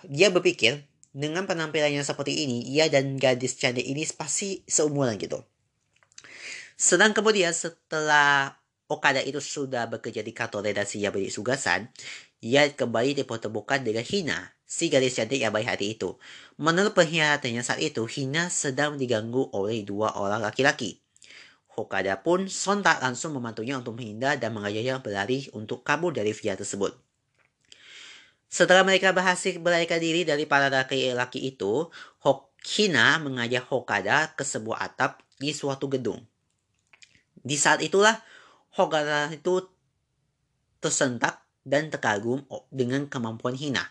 Dia 0.09 0.33
berpikir 0.33 0.81
dengan 1.13 1.45
penampilannya 1.45 2.01
seperti 2.01 2.41
ini, 2.41 2.65
ia 2.73 2.89
dan 2.89 3.21
gadis 3.21 3.53
cantik 3.53 3.85
ini 3.85 4.01
pasti 4.17 4.65
seumuran 4.65 5.21
gitu. 5.21 5.45
Sedang 6.81 7.13
kemudian 7.13 7.53
setelah 7.53 8.57
Okada 8.89 9.21
itu 9.21 9.37
sudah 9.37 9.85
bekerja 9.85 10.25
di 10.25 10.33
kantor 10.33 10.73
redaksi 10.73 10.97
Yabari 10.97 11.29
Sugasan, 11.29 11.93
ia 12.41 12.65
kembali 12.73 13.21
dipertemukan 13.21 13.85
dengan 13.85 14.01
Hina, 14.01 14.57
si 14.65 14.89
gadis 14.89 15.13
cantik 15.13 15.37
yang 15.37 15.53
baik 15.53 15.77
hati 15.77 15.93
itu. 15.93 16.17
Menurut 16.57 16.97
perhiasannya 16.97 17.61
saat 17.61 17.85
itu, 17.85 18.01
Hina 18.09 18.49
sedang 18.49 18.97
diganggu 18.97 19.53
oleh 19.53 19.85
dua 19.85 20.17
orang 20.17 20.41
laki-laki. 20.41 21.05
Hokada 21.69 22.17
pun 22.25 22.49
sontak 22.49 22.97
langsung 22.97 23.37
membantunya 23.37 23.77
untuk 23.77 24.01
menghindar 24.01 24.41
dan 24.41 24.49
mengajaknya 24.49 25.05
berlari 25.05 25.53
untuk 25.53 25.85
kabur 25.85 26.09
dari 26.09 26.33
via 26.33 26.57
tersebut. 26.57 26.97
Setelah 28.49 28.81
mereka 28.81 29.13
berhasil 29.13 29.53
melarikan 29.61 30.01
diri 30.01 30.25
dari 30.25 30.49
para 30.49 30.65
laki-laki 30.65 31.45
itu, 31.45 31.93
Hina 32.65 33.21
mengajak 33.21 33.69
Hokada 33.69 34.33
ke 34.33 34.41
sebuah 34.41 34.81
atap 34.81 35.21
di 35.37 35.53
suatu 35.53 35.85
gedung. 35.85 36.30
Di 37.41 37.57
saat 37.57 37.81
itulah 37.81 38.21
Hogara 38.71 39.27
itu 39.33 39.67
tersentak 40.79 41.43
dan 41.67 41.91
terkagum 41.91 42.47
dengan 42.71 43.05
kemampuan 43.05 43.53
Hina. 43.53 43.83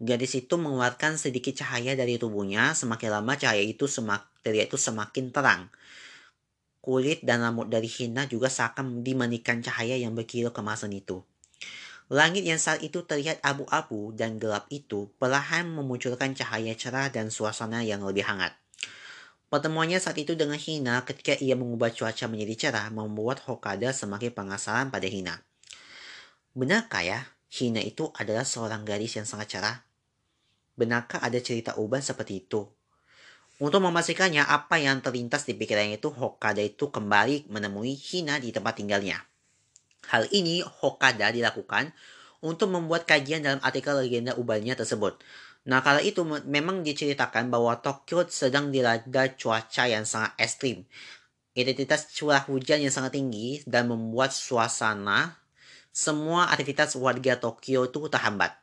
Gadis 0.00 0.32
itu 0.34 0.56
mengeluarkan 0.56 1.20
sedikit 1.20 1.60
cahaya 1.60 1.92
dari 1.92 2.16
tubuhnya, 2.16 2.72
semakin 2.72 3.20
lama 3.20 3.36
cahaya 3.36 3.60
itu 3.60 3.84
semak, 3.84 4.26
itu 4.42 4.76
semakin 4.80 5.28
terang. 5.28 5.68
Kulit 6.80 7.20
dan 7.20 7.44
rambut 7.44 7.68
dari 7.68 7.86
Hina 7.86 8.24
juga 8.24 8.48
seakan 8.48 9.04
dimanikan 9.04 9.60
cahaya 9.60 10.00
yang 10.00 10.16
berkilau 10.16 10.50
kemasan 10.56 10.96
itu. 10.96 11.20
Langit 12.10 12.42
yang 12.42 12.58
saat 12.58 12.82
itu 12.82 13.04
terlihat 13.06 13.38
abu-abu 13.44 14.10
dan 14.16 14.40
gelap 14.40 14.66
itu 14.72 15.12
perlahan 15.20 15.68
memunculkan 15.70 16.34
cahaya 16.34 16.74
cerah 16.74 17.06
dan 17.12 17.30
suasana 17.30 17.84
yang 17.86 18.02
lebih 18.02 18.26
hangat. 18.26 18.56
Pertemuannya 19.50 19.98
saat 19.98 20.14
itu 20.14 20.38
dengan 20.38 20.54
Hina 20.54 21.02
ketika 21.02 21.34
ia 21.34 21.58
mengubah 21.58 21.90
cuaca 21.90 22.30
menjadi 22.30 22.70
cerah 22.70 22.86
membuat 22.94 23.42
Hokada 23.50 23.90
semakin 23.90 24.30
penasaran 24.30 24.94
pada 24.94 25.10
Hina. 25.10 25.42
Benarkah 26.54 27.02
ya, 27.02 27.26
Hina 27.50 27.82
itu 27.82 28.14
adalah 28.14 28.46
seorang 28.46 28.86
gadis 28.86 29.18
yang 29.18 29.26
sangat 29.26 29.58
cerah? 29.58 29.82
Benarkah 30.78 31.18
ada 31.18 31.34
cerita 31.42 31.74
urban 31.74 31.98
seperti 31.98 32.46
itu? 32.46 32.62
Untuk 33.58 33.82
memastikannya 33.82 34.46
apa 34.46 34.78
yang 34.78 35.02
terlintas 35.02 35.42
di 35.42 35.58
pikirannya 35.58 35.98
itu, 35.98 36.14
Hokada 36.14 36.62
itu 36.62 36.86
kembali 36.86 37.50
menemui 37.50 37.98
Hina 37.98 38.38
di 38.38 38.54
tempat 38.54 38.78
tinggalnya. 38.78 39.18
Hal 40.14 40.30
ini 40.30 40.62
Hokada 40.62 41.34
dilakukan 41.34 41.90
untuk 42.38 42.70
membuat 42.70 43.02
kajian 43.02 43.42
dalam 43.42 43.58
artikel 43.66 43.98
legenda 43.98 44.38
urbannya 44.38 44.78
tersebut. 44.78 45.18
Nah, 45.68 45.84
kala 45.84 46.00
itu 46.00 46.24
memang 46.24 46.80
diceritakan 46.80 47.52
bahwa 47.52 47.76
Tokyo 47.84 48.24
sedang 48.28 48.72
dilanda 48.72 49.28
cuaca 49.36 49.84
yang 49.84 50.08
sangat 50.08 50.32
ekstrim. 50.40 50.88
Identitas 51.52 52.08
curah 52.16 52.40
hujan 52.48 52.80
yang 52.80 52.94
sangat 52.94 53.20
tinggi 53.20 53.60
dan 53.68 53.90
membuat 53.92 54.32
suasana 54.32 55.36
semua 55.90 56.48
aktivitas 56.48 56.94
warga 56.96 57.36
Tokyo 57.36 57.90
itu 57.90 58.08
terhambat. 58.08 58.56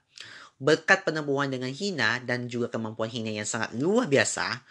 Berkat 0.58 1.06
penemuan 1.06 1.54
dengan 1.54 1.70
Hina 1.70 2.18
dan 2.24 2.50
juga 2.50 2.74
kemampuan 2.74 3.14
Hina 3.14 3.30
yang 3.30 3.46
sangat 3.46 3.78
luar 3.78 4.10
biasa, 4.10 4.66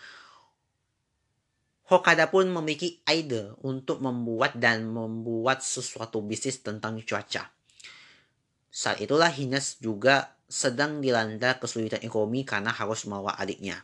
Hokada 1.86 2.26
pun 2.26 2.50
memiliki 2.50 2.98
ide 3.06 3.54
untuk 3.62 4.02
membuat 4.02 4.58
dan 4.58 4.90
membuat 4.90 5.62
sesuatu 5.62 6.18
bisnis 6.18 6.58
tentang 6.58 6.98
cuaca. 7.06 7.46
Saat 8.74 9.06
itulah 9.06 9.30
Hina 9.30 9.62
juga 9.78 10.34
sedang 10.46 11.02
dilanda 11.02 11.58
kesulitan 11.58 12.02
ekonomi 12.02 12.46
karena 12.46 12.70
harus 12.70 13.04
membawa 13.04 13.34
adiknya. 13.38 13.82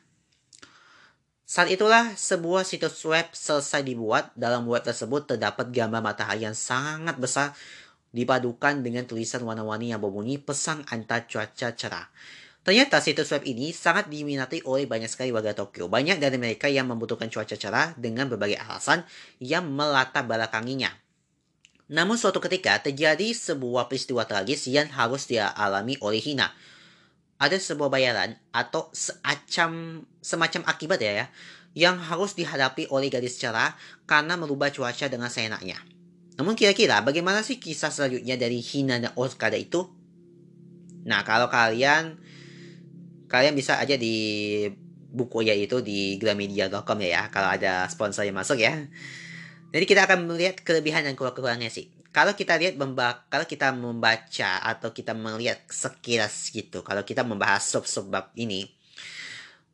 Saat 1.42 1.68
itulah 1.68 2.16
sebuah 2.16 2.64
situs 2.64 3.02
web 3.04 3.28
selesai 3.34 3.84
dibuat. 3.84 4.32
Dalam 4.32 4.64
web 4.64 4.80
tersebut 4.80 5.36
terdapat 5.36 5.68
gambar 5.68 6.00
matahari 6.00 6.48
yang 6.48 6.56
sangat 6.56 7.20
besar 7.20 7.52
dipadukan 8.08 8.80
dengan 8.80 9.04
tulisan 9.04 9.44
warna-warni 9.44 9.92
yang 9.92 10.00
berbunyi 10.00 10.40
pesan 10.40 10.80
antar 10.88 11.28
cuaca 11.28 11.76
cerah. 11.76 12.08
Ternyata 12.62 13.02
situs 13.02 13.28
web 13.34 13.42
ini 13.42 13.74
sangat 13.74 14.06
diminati 14.06 14.62
oleh 14.62 14.86
banyak 14.86 15.10
sekali 15.10 15.34
warga 15.34 15.50
Tokyo. 15.50 15.90
Banyak 15.90 16.22
dari 16.22 16.38
mereka 16.38 16.70
yang 16.70 16.86
membutuhkan 16.86 17.26
cuaca 17.26 17.58
cerah 17.58 17.90
dengan 17.98 18.30
berbagai 18.30 18.56
alasan 18.56 19.02
yang 19.42 19.66
melatar 19.66 20.22
belakanginya. 20.22 20.94
Namun 21.92 22.16
suatu 22.16 22.40
ketika 22.40 22.80
terjadi 22.80 23.36
sebuah 23.36 23.92
peristiwa 23.92 24.24
tragis 24.24 24.64
yang 24.64 24.88
harus 24.88 25.28
dialami 25.28 26.00
oleh 26.00 26.24
Hina. 26.24 26.48
Ada 27.36 27.60
sebuah 27.60 27.92
bayaran 27.92 28.38
atau 28.48 28.88
semacam, 28.96 30.00
semacam 30.24 30.62
akibat 30.72 30.98
ya, 31.04 31.12
ya 31.12 31.26
yang 31.72 31.96
harus 32.00 32.36
dihadapi 32.36 32.88
oleh 32.92 33.08
gadis 33.08 33.40
cerah 33.40 33.76
karena 34.04 34.36
merubah 34.36 34.68
cuaca 34.68 35.08
dengan 35.08 35.32
seenaknya. 35.32 35.80
Namun 36.36 36.56
kira-kira 36.56 37.00
bagaimana 37.04 37.44
sih 37.44 37.60
kisah 37.60 37.92
selanjutnya 37.92 38.36
dari 38.40 38.60
Hina 38.60 39.00
dan 39.00 39.12
Okada 39.16 39.56
itu? 39.56 39.88
Nah, 41.04 41.24
kalau 41.24 41.48
kalian 41.48 42.20
kalian 43.28 43.56
bisa 43.56 43.80
aja 43.80 43.96
di 43.96 44.68
buku 45.12 45.44
ya 45.44 45.56
itu 45.56 45.84
di 45.84 46.16
gramedia.com 46.16 46.98
ya, 47.04 47.08
ya 47.08 47.22
kalau 47.28 47.52
ada 47.52 47.88
sponsor 47.88 48.24
yang 48.24 48.36
masuk 48.36 48.60
ya. 48.60 48.88
Jadi 49.72 49.84
kita 49.88 50.04
akan 50.04 50.28
melihat 50.28 50.60
kelebihan 50.60 51.08
dan 51.08 51.16
kekurangannya 51.16 51.72
sih. 51.72 51.88
Kalau 52.12 52.36
kita 52.36 52.60
lihat 52.60 52.76
kalau 53.32 53.48
kita 53.48 53.72
membaca 53.72 54.60
atau 54.60 54.92
kita 54.92 55.16
melihat 55.16 55.64
sekilas 55.72 56.52
gitu, 56.52 56.84
kalau 56.84 57.00
kita 57.08 57.24
membahas 57.24 57.64
sub-sub 57.64 58.12
ini 58.36 58.68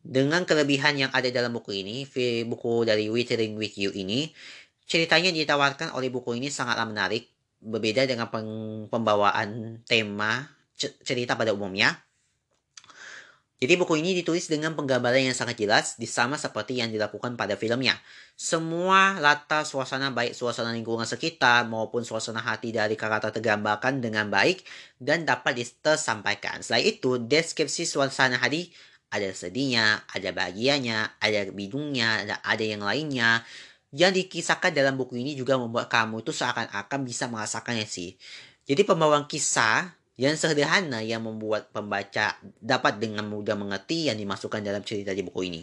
dengan 0.07 0.47
kelebihan 0.47 0.95
yang 0.95 1.11
ada 1.11 1.27
dalam 1.35 1.51
buku 1.51 1.83
ini, 1.83 2.07
buku 2.47 2.87
dari 2.87 3.11
Withering 3.11 3.59
with 3.59 3.75
You 3.75 3.91
ini, 3.91 4.31
ceritanya 4.87 5.35
ditawarkan 5.35 5.91
oleh 5.99 6.15
buku 6.15 6.39
ini 6.39 6.47
sangatlah 6.47 6.87
menarik, 6.87 7.27
berbeda 7.59 8.07
dengan 8.07 8.31
pembawaan 8.87 9.83
tema 9.83 10.47
cerita 10.79 11.35
pada 11.35 11.51
umumnya. 11.51 11.99
Jadi 13.59 13.75
buku 13.75 13.99
ini 13.99 14.15
ditulis 14.15 14.47
dengan 14.47 14.79
penggambaran 14.79 15.19
yang 15.19 15.35
sangat 15.35 15.59
jelas, 15.59 15.99
sama 16.07 16.39
seperti 16.39 16.79
yang 16.79 16.95
dilakukan 16.95 17.35
pada 17.35 17.59
filmnya. 17.59 17.99
Semua 18.39 19.19
latar 19.19 19.67
suasana 19.67 20.15
baik 20.15 20.31
suasana 20.31 20.71
lingkungan 20.71 21.03
sekitar 21.03 21.67
maupun 21.67 22.07
suasana 22.07 22.39
hati 22.39 22.71
dari 22.71 22.95
karakter 22.95 23.35
tergambarkan 23.35 23.99
dengan 23.99 24.31
baik 24.31 24.63
dan 25.03 25.27
dapat 25.27 25.59
tersampaikan. 25.83 26.63
Selain 26.63 26.87
itu, 26.87 27.19
deskripsi 27.19 27.83
suasana 27.83 28.39
hati 28.39 28.71
ada 29.11 29.27
sedihnya, 29.35 30.07
ada 30.07 30.31
bahagianya, 30.31 31.19
ada 31.19 31.51
bidungnya, 31.51 32.23
ada, 32.23 32.35
ada 32.47 32.63
yang 32.63 32.87
lainnya. 32.87 33.43
Yang 33.91 34.23
dikisahkan 34.23 34.71
dalam 34.71 34.95
buku 34.95 35.19
ini 35.19 35.35
juga 35.35 35.59
membuat 35.59 35.91
kamu 35.91 36.23
itu 36.23 36.31
seakan-akan 36.31 37.01
bisa 37.03 37.27
merasakannya 37.27 37.91
sih. 37.91 38.15
Jadi 38.71 38.87
pembawaan 38.87 39.27
kisah 39.27 39.98
yang 40.19 40.35
sederhana 40.35 40.99
yang 40.99 41.23
membuat 41.23 41.71
pembaca 41.71 42.35
dapat 42.59 42.99
dengan 42.99 43.23
mudah 43.31 43.55
mengerti 43.55 44.11
yang 44.11 44.19
dimasukkan 44.19 44.67
dalam 44.67 44.83
cerita 44.83 45.15
di 45.15 45.23
buku 45.23 45.41
ini. 45.47 45.63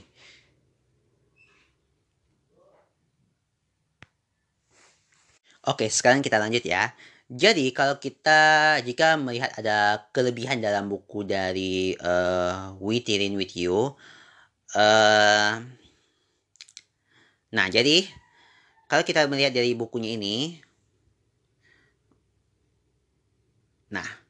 Oke, 5.67 5.91
sekarang 5.91 6.23
kita 6.23 6.39
lanjut 6.39 6.63
ya. 6.63 6.95
Jadi 7.27 7.73
kalau 7.75 7.99
kita 7.99 8.77
jika 8.85 9.17
melihat 9.19 9.51
ada 9.59 10.07
kelebihan 10.15 10.61
dalam 10.63 10.87
buku 10.87 11.25
dari 11.25 11.97
uh, 11.99 12.77
We 12.79 13.01
Tirin 13.01 13.33
With 13.35 13.57
You, 13.57 13.97
uh, 14.77 15.51
nah 17.49 17.67
jadi 17.67 18.05
kalau 18.85 19.01
kita 19.01 19.25
melihat 19.25 19.57
dari 19.57 19.73
bukunya 19.73 20.13
ini, 20.13 20.61
nah 23.89 24.24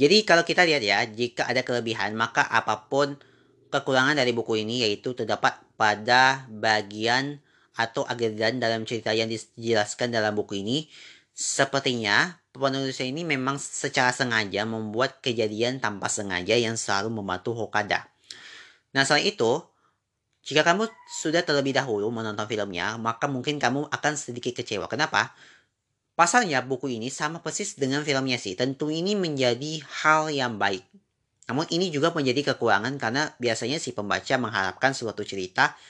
jadi 0.00 0.24
kalau 0.24 0.48
kita 0.48 0.64
lihat 0.64 0.80
ya, 0.80 1.04
jika 1.04 1.44
ada 1.44 1.60
kelebihan, 1.60 2.16
maka 2.16 2.40
apa 2.40 2.88
pun 2.88 3.20
kekurangan 3.68 4.16
dari 4.16 4.32
buku 4.32 4.64
ini 4.64 4.80
yaitu 4.80 5.12
terdapat 5.12 5.60
pada 5.76 6.48
bagian 6.48 7.36
atau 7.76 8.08
adegan 8.08 8.56
dalam 8.56 8.88
cerita 8.88 9.12
yang 9.12 9.28
dijelaskan 9.28 10.08
dalam 10.08 10.32
buku 10.32 10.64
ini. 10.64 10.88
Sepertinya 11.36 12.40
penulisnya 12.56 13.12
ini 13.12 13.28
memang 13.28 13.60
secara 13.60 14.08
sengaja 14.16 14.64
membuat 14.64 15.20
kejadian 15.20 15.84
tanpa 15.84 16.08
sengaja 16.08 16.56
yang 16.56 16.80
selalu 16.80 17.12
membantu 17.12 17.52
Hokada. 17.52 18.08
Nah 18.96 19.04
selain 19.04 19.28
itu, 19.28 19.60
jika 20.40 20.64
kamu 20.64 20.88
sudah 21.20 21.44
terlebih 21.44 21.76
dahulu 21.76 22.08
menonton 22.08 22.48
filmnya, 22.48 22.96
maka 22.96 23.28
mungkin 23.28 23.60
kamu 23.60 23.92
akan 23.92 24.12
sedikit 24.16 24.56
kecewa. 24.64 24.88
Kenapa? 24.88 25.36
Pasalnya 26.20 26.60
buku 26.60 26.92
ini 26.92 27.08
sama 27.08 27.40
persis 27.40 27.80
dengan 27.80 28.04
filmnya 28.04 28.36
sih. 28.36 28.52
Tentu 28.52 28.92
ini 28.92 29.16
menjadi 29.16 29.80
hal 30.04 30.28
yang 30.28 30.60
baik. 30.60 30.84
Namun 31.48 31.64
ini 31.72 31.88
juga 31.88 32.12
menjadi 32.12 32.52
kekurangan 32.52 33.00
karena 33.00 33.32
biasanya 33.40 33.80
si 33.80 33.96
pembaca 33.96 34.36
mengharapkan 34.36 34.92
suatu 34.92 35.24
cerita 35.24 35.80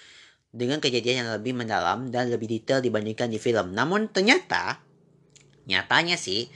dengan 0.54 0.78
kejadian 0.78 1.26
yang 1.26 1.30
lebih 1.34 1.58
mendalam 1.58 2.14
dan 2.14 2.30
lebih 2.30 2.46
detail 2.46 2.78
dibandingkan 2.78 3.26
di 3.26 3.42
film. 3.42 3.74
Namun 3.74 4.06
ternyata, 4.14 4.78
nyatanya 5.66 6.14
sih, 6.14 6.46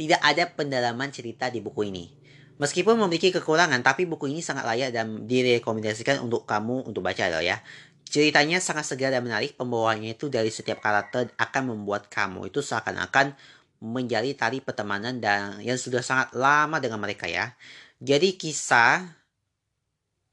tidak 0.00 0.24
ada 0.24 0.48
pendalaman 0.56 1.12
cerita 1.12 1.52
di 1.52 1.60
buku 1.60 1.92
ini. 1.92 2.08
Meskipun 2.56 2.96
memiliki 2.96 3.36
kekurangan, 3.36 3.84
tapi 3.84 4.08
buku 4.08 4.32
ini 4.32 4.40
sangat 4.40 4.64
layak 4.64 4.96
dan 4.96 5.28
direkomendasikan 5.28 6.24
untuk 6.24 6.48
kamu 6.48 6.88
untuk 6.88 7.04
baca 7.04 7.28
loh 7.28 7.44
ya. 7.44 7.60
Ceritanya 8.10 8.58
sangat 8.58 8.90
segar 8.90 9.14
dan 9.14 9.22
menarik, 9.22 9.54
pembawaannya 9.54 10.18
itu 10.18 10.26
dari 10.26 10.50
setiap 10.50 10.82
karakter 10.82 11.30
akan 11.38 11.62
membuat 11.78 12.10
kamu 12.10 12.50
itu 12.50 12.58
seakan-akan 12.58 13.38
menjadi 13.78 14.34
tali 14.34 14.58
pertemanan 14.58 15.22
dan 15.22 15.62
yang 15.62 15.78
sudah 15.78 16.02
sangat 16.02 16.34
lama 16.34 16.82
dengan 16.82 16.98
mereka 16.98 17.30
ya. 17.30 17.54
Jadi 18.02 18.34
kisah 18.34 19.06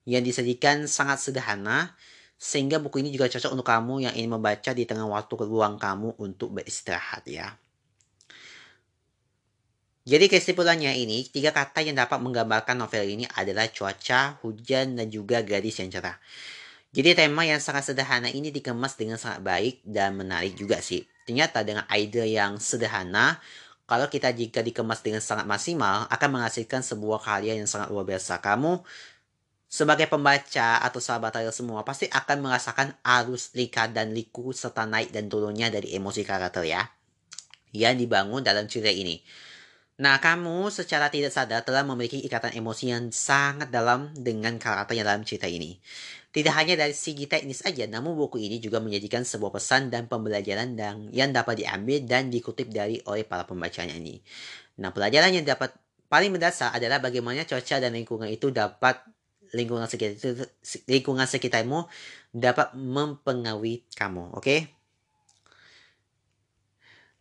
yang 0.09 0.25
disajikan 0.25 0.89
sangat 0.89 1.21
sederhana 1.21 1.93
sehingga 2.41 2.81
buku 2.81 3.05
ini 3.05 3.13
juga 3.13 3.29
cocok 3.29 3.53
untuk 3.53 3.67
kamu 3.69 4.09
yang 4.09 4.13
ingin 4.17 4.33
membaca 4.33 4.71
di 4.73 4.89
tengah 4.89 5.05
waktu 5.05 5.33
luang 5.45 5.77
kamu 5.77 6.17
untuk 6.17 6.57
beristirahat 6.57 7.29
ya. 7.29 7.53
Jadi 10.07 10.31
kesimpulannya 10.31 10.95
ini, 10.95 11.27
tiga 11.27 11.51
kata 11.51 11.83
yang 11.83 11.99
dapat 11.99 12.23
menggambarkan 12.23 12.79
novel 12.79 13.03
ini 13.03 13.27
adalah 13.35 13.67
cuaca, 13.67 14.39
hujan, 14.39 14.95
dan 14.95 15.11
juga 15.11 15.43
gadis 15.43 15.83
yang 15.83 15.91
cerah. 15.91 16.15
Jadi 16.95 17.13
tema 17.13 17.43
yang 17.43 17.59
sangat 17.59 17.91
sederhana 17.91 18.31
ini 18.31 18.49
dikemas 18.49 18.95
dengan 18.95 19.19
sangat 19.19 19.43
baik 19.43 19.83
dan 19.83 20.15
menarik 20.15 20.55
juga 20.55 20.79
sih. 20.79 21.03
Ternyata 21.27 21.67
dengan 21.67 21.83
ide 21.91 22.23
yang 22.31 22.55
sederhana, 22.55 23.43
kalau 23.87 24.07
kita 24.07 24.31
jika 24.31 24.63
dikemas 24.63 25.03
dengan 25.03 25.19
sangat 25.19 25.47
maksimal, 25.47 26.07
akan 26.07 26.29
menghasilkan 26.39 26.83
sebuah 26.83 27.23
karya 27.23 27.59
yang 27.59 27.67
sangat 27.67 27.91
luar 27.91 28.07
biasa. 28.07 28.39
Kamu 28.39 28.83
sebagai 29.67 30.07
pembaca 30.07 30.79
atau 30.79 30.99
sahabat 31.03 31.35
saya 31.35 31.51
semua 31.51 31.83
pasti 31.83 32.07
akan 32.07 32.47
merasakan 32.47 32.95
arus 33.03 33.51
lika 33.51 33.91
dan 33.91 34.15
liku 34.15 34.55
serta 34.55 34.87
naik 34.87 35.11
dan 35.11 35.27
turunnya 35.27 35.67
dari 35.67 35.91
emosi 35.95 36.23
karakter 36.23 36.63
ya. 36.67 36.87
Yang 37.75 38.07
dibangun 38.07 38.43
dalam 38.47 38.67
cerita 38.71 38.91
ini. 38.91 39.19
Nah, 39.97 40.21
kamu 40.21 40.69
secara 40.69 41.09
tidak 41.09 41.33
sadar 41.33 41.65
telah 41.65 41.81
memiliki 41.81 42.21
ikatan 42.21 42.53
emosi 42.53 42.93
yang 42.93 43.09
sangat 43.09 43.73
dalam 43.73 44.13
dengan 44.13 44.55
karakter 44.61 44.93
dalam 44.99 45.25
cerita 45.25 45.49
ini. 45.49 45.79
Tidak 46.37 46.53
hanya 46.53 46.77
dari 46.77 46.93
segi 46.93 47.25
teknis 47.25 47.65
saja, 47.65 47.89
namun 47.89 48.13
buku 48.13 48.37
ini 48.37 48.61
juga 48.61 48.77
menyajikan 48.77 49.25
sebuah 49.25 49.57
pesan 49.57 49.89
dan 49.89 50.05
pembelajaran 50.05 50.77
dan 50.77 51.09
yang 51.09 51.33
dapat 51.33 51.65
diambil 51.65 52.05
dan 52.05 52.29
dikutip 52.29 52.69
dari 52.69 53.01
oleh 53.09 53.25
para 53.25 53.49
pembacanya 53.49 53.97
ini. 53.97 54.21
Nah, 54.77 54.93
pelajaran 54.93 55.33
yang 55.33 55.49
dapat 55.49 55.73
paling 56.05 56.29
mendasar 56.29 56.77
adalah 56.77 57.01
bagaimana 57.01 57.41
cuaca 57.41 57.81
dan 57.81 57.89
lingkungan 57.89 58.29
itu 58.29 58.53
dapat 58.53 59.01
lingkungan 59.49 59.89
sekitar 59.89 60.45
lingkungan 60.85 61.25
sekitarmu 61.25 61.89
dapat 62.29 62.69
mempengaruhi 62.77 63.89
kamu, 63.97 64.37
oke? 64.37 64.45
Okay? 64.45 64.69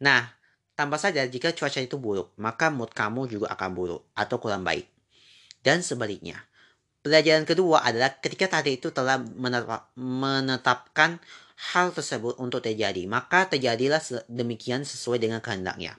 Nah, 0.04 0.28
tambah 0.76 1.00
saja 1.00 1.24
jika 1.24 1.56
cuaca 1.56 1.80
itu 1.80 1.96
buruk, 1.96 2.36
maka 2.36 2.68
mood 2.68 2.92
kamu 2.92 3.32
juga 3.32 3.48
akan 3.56 3.70
buruk 3.72 4.02
atau 4.12 4.36
kurang 4.36 4.60
baik. 4.60 4.84
Dan 5.64 5.80
sebaliknya, 5.80 6.36
Pelajaran 7.06 7.46
kedua 7.46 7.86
adalah 7.86 8.18
ketika 8.18 8.58
tadi 8.58 8.82
itu 8.82 8.90
telah 8.90 9.22
menetapkan 9.94 11.22
hal 11.70 11.94
tersebut 11.94 12.34
untuk 12.42 12.66
terjadi, 12.66 13.06
maka 13.06 13.46
terjadilah 13.46 14.02
demikian 14.26 14.82
sesuai 14.82 15.22
dengan 15.22 15.38
kehendaknya. 15.38 15.94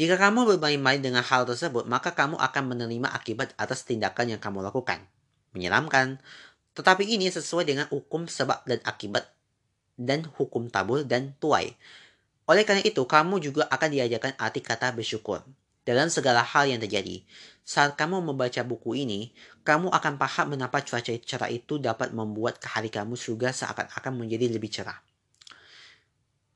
Jika 0.00 0.16
kamu 0.16 0.56
bermain-main 0.56 1.04
dengan 1.04 1.20
hal 1.20 1.44
tersebut, 1.44 1.84
maka 1.84 2.16
kamu 2.16 2.40
akan 2.40 2.72
menerima 2.72 3.12
akibat 3.12 3.52
atas 3.60 3.84
tindakan 3.84 4.32
yang 4.32 4.40
kamu 4.40 4.64
lakukan. 4.64 5.04
Menyeramkan, 5.52 6.24
tetapi 6.72 7.04
ini 7.04 7.28
sesuai 7.28 7.68
dengan 7.68 7.84
hukum 7.92 8.24
sebab 8.24 8.64
dan 8.64 8.80
akibat 8.80 9.28
dan 10.00 10.24
hukum 10.40 10.72
tabur 10.72 11.04
dan 11.04 11.36
tuai. 11.36 11.76
Oleh 12.48 12.64
karena 12.64 12.80
itu, 12.80 13.04
kamu 13.04 13.44
juga 13.44 13.68
akan 13.68 13.92
diajarkan 13.92 14.40
arti 14.40 14.64
kata 14.64 14.96
bersyukur. 14.96 15.44
dalam 15.84 16.08
segala 16.08 16.40
hal 16.40 16.64
yang 16.64 16.80
terjadi. 16.80 17.22
Saat 17.64 17.96
kamu 17.96 18.20
membaca 18.20 18.60
buku 18.60 18.92
ini, 18.92 19.32
kamu 19.64 19.88
akan 19.88 20.20
paham 20.20 20.52
mengapa 20.52 20.84
cuaca 20.84 21.16
cerah 21.16 21.48
itu 21.48 21.80
dapat 21.80 22.12
membuat 22.12 22.60
hari 22.60 22.92
kamu 22.92 23.16
surga 23.16 23.56
seakan-akan 23.56 24.12
menjadi 24.20 24.52
lebih 24.52 24.68
cerah. 24.68 25.00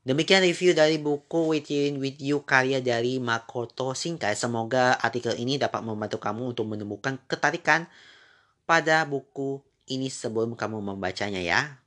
Demikian 0.05 0.45
review 0.45 0.77
dari 0.77 1.01
buku 1.01 1.53
Within 1.53 1.97
With 1.97 2.21
You 2.21 2.45
karya 2.45 2.85
dari 2.85 3.17
Makoto 3.21 3.97
Shinkai. 3.97 4.37
Semoga 4.37 5.01
artikel 5.01 5.37
ini 5.37 5.57
dapat 5.57 5.81
membantu 5.81 6.21
kamu 6.21 6.53
untuk 6.53 6.69
menemukan 6.69 7.17
ketarikan 7.25 7.89
pada 8.69 9.05
buku 9.09 9.65
ini 9.89 10.13
sebelum 10.13 10.57
kamu 10.57 10.81
membacanya 10.81 11.41
ya. 11.41 11.81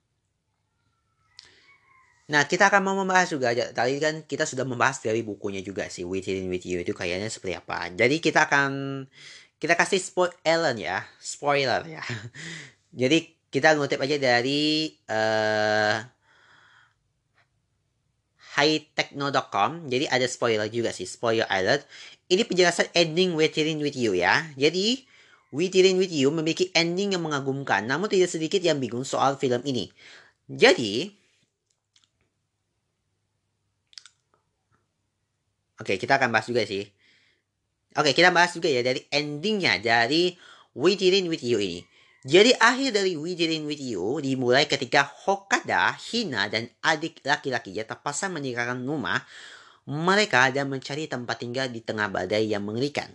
Nah, 2.32 2.48
kita 2.48 2.72
akan 2.72 2.82
mau 2.88 2.96
membahas 2.96 3.28
juga. 3.28 3.52
Tadi 3.52 4.00
kan 4.00 4.24
kita 4.24 4.48
sudah 4.48 4.63
membahas 4.63 5.04
dari 5.04 5.20
bukunya 5.20 5.60
juga 5.60 5.91
sih, 5.91 6.08
Within 6.08 6.48
With 6.48 6.63
You 6.63 6.80
itu 6.80 6.96
kayaknya 6.96 7.28
seperti 7.28 7.60
apa. 7.60 7.91
Jadi 7.91 8.24
kita 8.24 8.48
akan 8.48 8.72
kita 9.60 9.76
kasih 9.76 10.00
spoiler 10.00 10.74
ya, 10.80 11.04
spoiler 11.20 11.84
ya. 11.84 12.00
Jadi 13.04 13.36
kita 13.52 13.76
ngutip 13.76 14.00
aja 14.00 14.15
dari 14.15 14.96
uh, 15.12 16.00
hightechno.com. 18.56 19.91
Jadi 19.91 20.08
ada 20.08 20.24
spoiler 20.32 20.72
juga 20.72 20.96
sih, 20.96 21.04
spoiler 21.04 21.44
alert. 21.52 21.84
Ini 22.32 22.48
penjelasan 22.48 22.96
ending 22.96 23.36
Within 23.36 23.84
With 23.84 24.00
You 24.00 24.15
ya. 24.15 24.48
Jadi 24.56 25.04
Within 25.52 26.00
With 26.00 26.15
You 26.15 26.32
memiliki 26.32 26.72
ending 26.72 27.12
yang 27.12 27.28
mengagumkan, 27.28 27.84
namun 27.84 28.08
tidak 28.08 28.32
sedikit 28.32 28.63
yang 28.63 28.80
bingung 28.80 29.04
soal 29.04 29.36
film 29.36 29.60
ini. 29.67 29.91
Jadi, 30.48 31.20
Oke, 35.82 35.98
kita 35.98 36.22
akan 36.22 36.30
bahas 36.30 36.46
juga 36.46 36.62
sih. 36.62 36.86
Oke, 37.98 38.13
kita 38.13 38.30
bahas 38.30 38.54
juga 38.54 38.70
ya 38.70 38.86
dari 38.86 39.02
endingnya 39.10 39.82
dari 39.82 40.38
We 40.78 40.94
Didn't 40.94 41.28
With 41.28 41.41
You 41.41 41.58
ini. 41.58 41.82
Jadi 42.22 42.54
akhir 42.54 42.94
dari 42.94 43.17
We 43.17 43.34
Didn't 43.34 43.65
With 43.65 43.82
You 43.82 44.22
dimulai 44.22 44.70
ketika 44.70 45.10
Hokada, 45.26 45.98
Hina, 45.98 46.46
dan 46.54 46.70
adik 46.86 47.26
laki-lakinya 47.26 47.82
terpaksa 47.82 48.30
meninggalkan 48.30 48.86
rumah 48.86 49.26
mereka 49.89 50.54
dan 50.54 50.70
mencari 50.70 51.10
tempat 51.10 51.41
tinggal 51.41 51.65
di 51.74 51.82
tengah 51.82 52.13
badai 52.13 52.46
yang 52.46 52.62
mengerikan. 52.62 53.10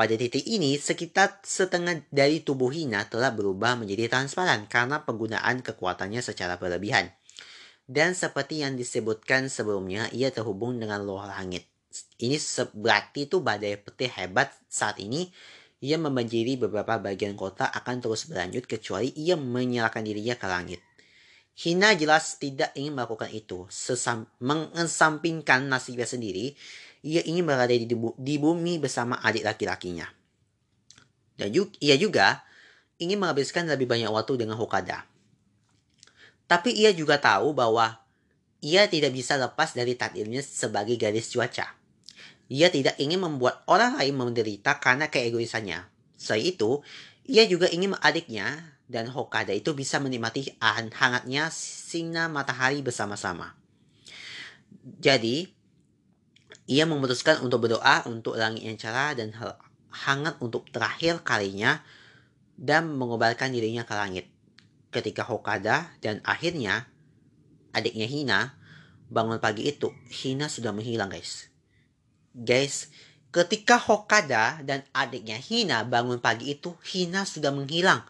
Pada 0.00 0.16
titik 0.16 0.48
ini, 0.48 0.80
sekitar 0.80 1.44
setengah 1.44 2.08
dari 2.08 2.40
tubuh 2.40 2.72
Hina 2.72 3.04
telah 3.04 3.36
berubah 3.36 3.76
menjadi 3.76 4.08
transparan 4.08 4.64
karena 4.64 5.04
penggunaan 5.04 5.60
kekuatannya 5.60 6.24
secara 6.24 6.56
berlebihan. 6.56 7.12
Dan 7.90 8.14
seperti 8.14 8.62
yang 8.62 8.78
disebutkan 8.78 9.50
sebelumnya, 9.50 10.06
ia 10.14 10.30
terhubung 10.30 10.78
dengan 10.78 11.02
loh 11.02 11.26
langit. 11.26 11.66
Ini 12.22 12.38
berarti 12.70 13.26
itu 13.26 13.42
badai 13.42 13.82
peti 13.82 14.06
hebat 14.06 14.54
saat 14.70 15.02
ini 15.02 15.26
ia 15.82 15.96
membanjiri 15.98 16.60
beberapa 16.60 17.02
bagian 17.02 17.34
kota 17.34 17.66
akan 17.66 18.04
terus 18.04 18.28
berlanjut 18.30 18.68
kecuali 18.68 19.10
ia 19.16 19.34
menyerahkan 19.34 20.04
dirinya 20.04 20.38
ke 20.38 20.46
langit. 20.46 20.80
Hina 21.56 21.96
jelas 21.98 22.38
tidak 22.38 22.70
ingin 22.78 22.94
melakukan 22.94 23.32
itu. 23.32 23.66
Sesam, 23.72 24.28
mengesampingkan 24.38 25.66
nasibnya 25.66 26.06
sendiri, 26.06 26.54
ia 27.02 27.24
ingin 27.26 27.42
berada 27.42 27.72
di, 27.72 27.90
di 28.16 28.34
bumi 28.38 28.78
bersama 28.78 29.18
adik 29.24 29.44
laki-lakinya. 29.44 30.06
Dan 31.34 31.50
juga, 31.50 31.74
ia 31.82 31.96
juga 31.98 32.44
ingin 33.00 33.18
menghabiskan 33.18 33.66
lebih 33.66 33.88
banyak 33.88 34.08
waktu 34.12 34.46
dengan 34.46 34.60
Hokada. 34.60 35.08
Tapi 36.50 36.74
ia 36.74 36.90
juga 36.90 37.22
tahu 37.22 37.54
bahwa 37.54 38.02
ia 38.58 38.90
tidak 38.90 39.14
bisa 39.14 39.38
lepas 39.38 39.70
dari 39.70 39.94
takdirnya 39.94 40.42
sebagai 40.42 40.98
gadis 40.98 41.30
cuaca. 41.30 41.78
Ia 42.50 42.66
tidak 42.74 42.98
ingin 42.98 43.22
membuat 43.22 43.62
orang 43.70 43.94
lain 43.94 44.18
menderita 44.18 44.82
karena 44.82 45.06
keegoisannya. 45.06 45.86
Selain 46.18 46.50
itu, 46.50 46.82
ia 47.22 47.46
juga 47.46 47.70
ingin 47.70 47.94
adiknya 48.02 48.74
dan 48.90 49.06
Hokada 49.06 49.54
itu 49.54 49.78
bisa 49.78 50.02
menikmati 50.02 50.58
hangatnya 50.58 51.54
sinar 51.54 52.26
matahari 52.26 52.82
bersama-sama. 52.82 53.54
Jadi, 54.82 55.46
ia 56.66 56.82
memutuskan 56.82 57.46
untuk 57.46 57.70
berdoa 57.70 58.02
untuk 58.10 58.34
langit 58.34 58.66
yang 58.66 58.74
cerah 58.74 59.14
dan 59.14 59.30
hangat 59.90 60.34
untuk 60.42 60.66
terakhir 60.74 61.22
kalinya 61.22 61.78
dan 62.58 62.90
mengobarkan 62.90 63.54
dirinya 63.54 63.86
ke 63.86 63.94
langit 63.94 64.29
ketika 64.90 65.22
Hokada 65.22 65.90
dan 66.02 66.18
akhirnya 66.26 66.90
adiknya 67.70 68.06
Hina 68.06 68.40
bangun 69.10 69.38
pagi 69.42 69.66
itu, 69.66 69.90
Hina 70.10 70.46
sudah 70.46 70.70
menghilang 70.74 71.10
guys. 71.10 71.50
Guys, 72.34 72.90
ketika 73.34 73.78
Hokada 73.78 74.62
dan 74.62 74.86
adiknya 74.94 75.38
Hina 75.38 75.82
bangun 75.86 76.22
pagi 76.22 76.54
itu, 76.54 76.74
Hina 76.86 77.26
sudah 77.26 77.50
menghilang. 77.50 78.06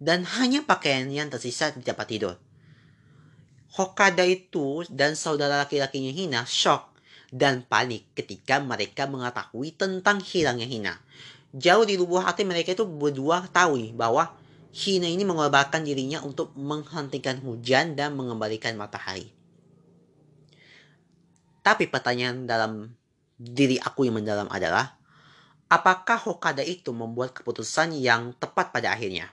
Dan 0.00 0.26
hanya 0.36 0.66
pakaian 0.66 1.08
yang 1.08 1.32
tersisa 1.32 1.72
di 1.72 1.80
tempat 1.80 2.10
tidur. 2.10 2.36
Hokada 3.72 4.26
itu 4.26 4.84
dan 4.92 5.16
saudara 5.16 5.64
laki-lakinya 5.64 6.12
Hina 6.12 6.40
shock 6.44 6.94
dan 7.34 7.66
panik 7.66 8.06
ketika 8.14 8.62
mereka 8.62 9.10
mengetahui 9.10 9.74
tentang 9.74 10.22
hilangnya 10.22 10.68
Hina. 10.68 10.94
Jauh 11.54 11.82
di 11.82 11.98
lubuk 11.98 12.22
hati 12.22 12.46
mereka 12.46 12.74
itu 12.74 12.86
berdua 12.86 13.46
tahu 13.50 13.94
bahwa 13.94 14.34
Hina 14.74 15.06
ini 15.06 15.22
mengorbankan 15.22 15.86
dirinya 15.86 16.18
untuk 16.26 16.50
menghentikan 16.58 17.38
hujan 17.38 17.94
dan 17.94 18.18
mengembalikan 18.18 18.74
matahari. 18.74 19.30
Tapi 21.62 21.86
pertanyaan 21.86 22.42
dalam 22.44 22.90
diri 23.38 23.78
aku 23.78 24.04
yang 24.04 24.18
mendalam 24.18 24.50
adalah, 24.50 24.98
apakah 25.70 26.18
Hokada 26.18 26.66
itu 26.66 26.90
membuat 26.90 27.38
keputusan 27.38 27.94
yang 27.94 28.34
tepat 28.34 28.74
pada 28.74 28.90
akhirnya? 28.90 29.30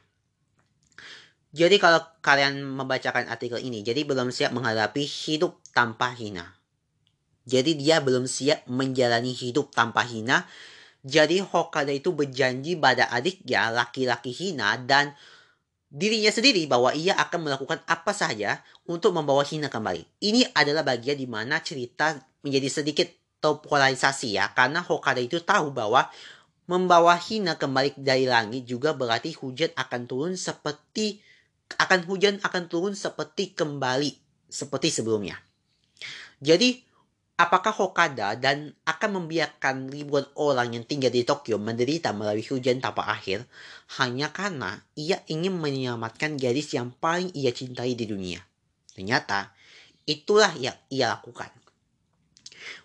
Jadi 1.52 1.82
kalau 1.82 2.00
kalian 2.24 2.62
membacakan 2.64 3.28
artikel 3.28 3.60
ini, 3.60 3.84
jadi 3.84 4.08
belum 4.08 4.32
siap 4.32 4.56
menghadapi 4.56 5.04
hidup 5.04 5.60
tanpa 5.76 6.16
Hina. 6.16 6.56
Jadi 7.44 7.76
dia 7.76 8.00
belum 8.00 8.30
siap 8.30 8.64
menjalani 8.70 9.34
hidup 9.34 9.74
tanpa 9.76 10.06
Hina. 10.06 10.48
Jadi 11.02 11.42
Hokada 11.42 11.92
itu 11.92 12.14
berjanji 12.14 12.78
pada 12.78 13.10
adiknya 13.12 13.74
laki-laki 13.74 14.32
Hina 14.32 14.78
dan 14.80 15.18
dirinya 15.92 16.32
sendiri 16.32 16.64
bahwa 16.72 16.96
ia 16.96 17.12
akan 17.20 17.52
melakukan 17.52 17.84
apa 17.84 18.16
saja 18.16 18.64
untuk 18.88 19.12
membawa 19.12 19.44
Hina 19.44 19.68
kembali. 19.68 20.08
Ini 20.24 20.56
adalah 20.56 20.88
bagian 20.88 21.20
di 21.20 21.28
mana 21.28 21.60
cerita 21.60 22.16
menjadi 22.42 22.82
sedikit 22.82 23.12
terpolarisasi 23.44 24.40
ya, 24.40 24.56
karena 24.56 24.80
Hokada 24.80 25.20
itu 25.20 25.44
tahu 25.44 25.76
bahwa 25.76 26.08
membawa 26.72 27.20
Hina 27.20 27.60
kembali 27.60 28.00
dari 28.00 28.24
langit 28.24 28.64
juga 28.64 28.96
berarti 28.96 29.36
hujan 29.36 29.76
akan 29.76 30.08
turun 30.08 30.34
seperti 30.40 31.20
akan 31.76 32.08
hujan 32.08 32.40
akan 32.40 32.72
turun 32.72 32.96
seperti 32.96 33.52
kembali 33.52 34.16
seperti 34.48 34.88
sebelumnya. 34.92 35.40
Jadi 36.40 36.84
Apakah 37.42 37.74
Hokada 37.74 38.38
dan 38.38 38.78
akan 38.86 39.18
membiarkan 39.18 39.90
ribuan 39.90 40.30
orang 40.38 40.78
yang 40.78 40.86
tinggal 40.86 41.10
di 41.10 41.26
Tokyo 41.26 41.58
menderita 41.58 42.14
melalui 42.14 42.46
hujan 42.46 42.78
tanpa 42.78 43.10
akhir 43.10 43.50
hanya 43.98 44.30
karena 44.30 44.78
ia 44.94 45.26
ingin 45.26 45.58
menyelamatkan 45.58 46.38
gadis 46.38 46.70
yang 46.78 46.94
paling 47.02 47.34
ia 47.34 47.50
cintai 47.50 47.98
di 47.98 48.06
dunia? 48.06 48.46
Ternyata 48.94 49.58
itulah 50.06 50.54
yang 50.54 50.78
ia 50.94 51.10
lakukan. 51.10 51.50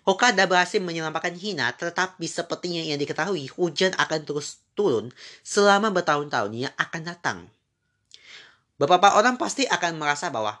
Hokada 0.09 0.49
berhasil 0.49 0.81
menyelamatkan 0.81 1.37
Hina 1.37 1.69
tetapi 1.77 2.25
sepertinya 2.25 2.81
yang 2.81 2.97
diketahui 2.97 3.53
hujan 3.53 3.93
akan 3.93 4.25
terus 4.25 4.65
turun 4.73 5.13
selama 5.45 5.93
bertahun-tahun 5.93 6.65
yang 6.65 6.73
akan 6.81 7.01
datang. 7.05 7.45
Beberapa 8.81 9.21
orang 9.21 9.37
pasti 9.37 9.69
akan 9.69 10.01
merasa 10.01 10.33
bahwa 10.33 10.57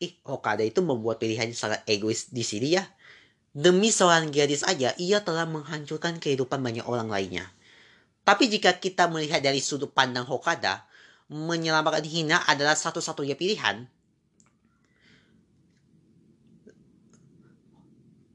ih 0.00 0.16
Hokada 0.24 0.64
itu 0.64 0.80
membuat 0.80 1.20
pilihan 1.20 1.52
sangat 1.52 1.84
egois 1.84 2.32
di 2.32 2.40
sini 2.40 2.80
ya 2.80 2.88
Demi 3.54 3.94
seorang 3.94 4.34
gadis 4.34 4.66
aja, 4.66 4.90
ia 4.98 5.22
telah 5.22 5.46
menghancurkan 5.46 6.18
kehidupan 6.18 6.58
banyak 6.58 6.82
orang 6.90 7.06
lainnya. 7.06 7.46
Tapi 8.26 8.50
jika 8.50 8.82
kita 8.82 9.06
melihat 9.06 9.38
dari 9.38 9.62
sudut 9.62 9.94
pandang 9.94 10.26
Hokada, 10.26 10.82
menyelamatkan 11.30 12.02
Hina 12.02 12.42
adalah 12.50 12.74
satu-satunya 12.74 13.38
pilihan. 13.38 13.86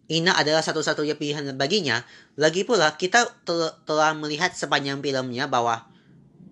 Hina 0.07 0.39
adalah 0.39 0.63
satu-satunya 0.63 1.19
pilihan 1.19 1.51
baginya. 1.59 1.99
Lagi 2.39 2.63
pula, 2.63 2.95
kita 2.95 3.27
tel 3.43 3.75
telah 3.83 4.15
melihat 4.15 4.55
sepanjang 4.55 5.03
filmnya 5.03 5.51
bahwa 5.51 5.83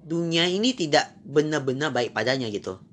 dunia 0.04 0.44
ini 0.44 0.76
tidak 0.76 1.16
benar-benar 1.24 1.96
baik 1.96 2.12
padanya 2.12 2.52
gitu 2.52 2.84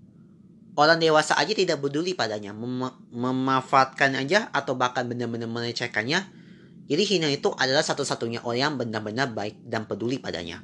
orang 0.75 0.99
dewasa 0.99 1.39
aja 1.39 1.55
tidak 1.55 1.83
peduli 1.83 2.15
padanya. 2.15 2.51
Mem 2.51 2.91
memanfaatkan 3.11 4.15
aja 4.19 4.51
atau 4.51 4.75
bahkan 4.75 5.07
benar-benar 5.07 5.51
melecehkannya. 5.51 6.43
Jadi 6.85 7.03
Hina 7.09 7.33
itu 7.33 7.49
adalah 7.57 7.81
satu-satunya 7.81 8.45
orang 8.45 8.61
yang 8.61 8.75
benar-benar 8.77 9.33
baik 9.33 9.65
dan 9.65 9.89
peduli 9.89 10.21
padanya. 10.21 10.61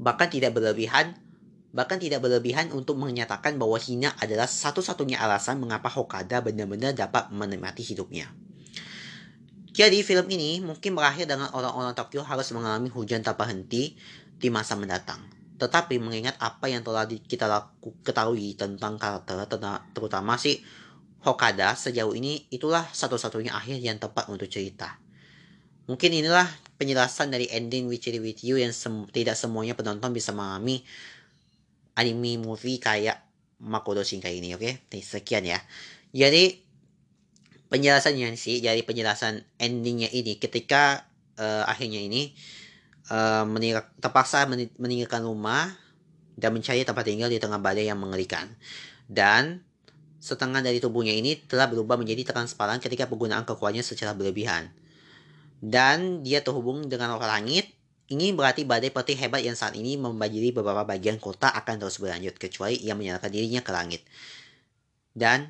Bahkan 0.00 0.28
tidak 0.32 0.56
berlebihan 0.56 1.12
bahkan 1.72 1.96
tidak 1.96 2.20
berlebihan 2.20 2.68
untuk 2.76 3.00
menyatakan 3.00 3.56
bahwa 3.56 3.80
Hina 3.80 4.12
adalah 4.20 4.44
satu-satunya 4.44 5.16
alasan 5.16 5.56
mengapa 5.56 5.88
Hokada 5.88 6.44
benar-benar 6.44 6.92
dapat 6.92 7.32
menikmati 7.32 7.80
hidupnya. 7.80 8.28
Jadi 9.72 10.04
film 10.04 10.28
ini 10.28 10.60
mungkin 10.60 10.92
berakhir 10.92 11.24
dengan 11.24 11.48
orang-orang 11.56 11.96
Tokyo 11.96 12.20
harus 12.20 12.52
mengalami 12.52 12.92
hujan 12.92 13.24
tanpa 13.24 13.48
henti 13.48 13.96
di 14.36 14.48
masa 14.52 14.76
mendatang. 14.76 15.31
Tetapi 15.62 16.02
mengingat 16.02 16.34
apa 16.42 16.66
yang 16.66 16.82
telah 16.82 17.06
kita 17.06 17.46
laku, 17.46 17.94
ketahui 18.02 18.58
tentang 18.58 18.98
karakter, 18.98 19.46
terutama 19.94 20.34
si 20.34 20.58
Hokada 21.22 21.78
sejauh 21.78 22.18
ini, 22.18 22.50
itulah 22.50 22.82
satu-satunya 22.90 23.54
akhir 23.54 23.78
yang 23.78 23.94
tepat 24.02 24.26
untuk 24.26 24.50
cerita. 24.50 24.98
Mungkin 25.86 26.10
inilah 26.10 26.50
penjelasan 26.82 27.30
dari 27.30 27.46
ending 27.46 27.86
Witchery 27.86 28.18
With 28.18 28.42
You 28.42 28.58
yang 28.58 28.74
sem 28.74 29.06
tidak 29.14 29.38
semuanya 29.38 29.78
penonton 29.78 30.10
bisa 30.10 30.34
memahami 30.34 30.82
anime 31.94 32.42
movie 32.42 32.82
kayak 32.82 33.22
Makoto 33.62 34.02
Shinkai 34.02 34.42
ini, 34.42 34.58
oke? 34.58 34.90
Okay? 34.90 34.98
Sekian 34.98 35.46
ya. 35.46 35.62
Jadi 36.10 36.58
penjelasannya 37.70 38.34
sih 38.34 38.58
dari 38.58 38.82
penjelasan 38.82 39.46
endingnya 39.62 40.10
ini 40.10 40.42
ketika 40.42 41.06
uh, 41.38 41.70
akhirnya 41.70 42.02
ini 42.02 42.34
uh, 43.12 43.44
terpaksa 44.00 44.48
meninggalkan 44.80 45.20
rumah 45.20 45.68
dan 46.40 46.56
mencari 46.56 46.80
tempat 46.88 47.04
tinggal 47.04 47.28
di 47.28 47.36
tengah 47.36 47.60
badai 47.60 47.92
yang 47.92 48.00
mengerikan. 48.00 48.48
Dan 49.04 49.60
setengah 50.16 50.64
dari 50.64 50.80
tubuhnya 50.80 51.12
ini 51.12 51.36
telah 51.44 51.68
berubah 51.68 52.00
menjadi 52.00 52.32
transparan 52.32 52.80
ketika 52.80 53.04
penggunaan 53.04 53.44
kekuatannya 53.44 53.84
secara 53.84 54.16
berlebihan 54.16 54.72
dan 55.62 56.26
dia 56.26 56.42
terhubung 56.42 56.90
dengan 56.90 57.14
roh 57.14 57.22
langit. 57.22 57.70
Ini 58.12 58.34
berarti 58.36 58.68
badai 58.68 58.92
peti 58.92 59.16
hebat 59.16 59.40
yang 59.40 59.56
saat 59.56 59.72
ini 59.72 59.96
membanjiri 59.96 60.52
beberapa 60.52 60.84
bagian 60.84 61.16
kota 61.16 61.48
akan 61.48 61.80
terus 61.80 61.96
berlanjut 61.96 62.36
kecuali 62.36 62.76
ia 62.76 62.92
menyalakan 62.92 63.30
dirinya 63.32 63.64
ke 63.64 63.72
langit. 63.72 64.04
Dan 65.16 65.48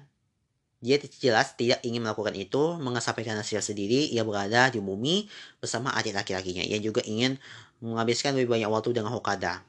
dia 0.83 0.99
jelas 0.99 1.55
tidak 1.55 1.79
ingin 1.87 2.03
melakukan 2.03 2.35
itu, 2.35 2.75
mengesampingkan 2.83 3.39
hasil 3.39 3.63
sendiri, 3.63 4.11
ia 4.11 4.27
berada 4.27 4.67
di 4.67 4.83
bumi 4.83 5.31
bersama 5.63 5.95
adik 5.95 6.11
laki-lakinya. 6.11 6.67
Ia 6.67 6.83
juga 6.83 7.07
ingin 7.07 7.39
menghabiskan 7.79 8.35
lebih 8.35 8.51
banyak 8.51 8.67
waktu 8.67 8.91
dengan 8.91 9.15
Hokada. 9.15 9.63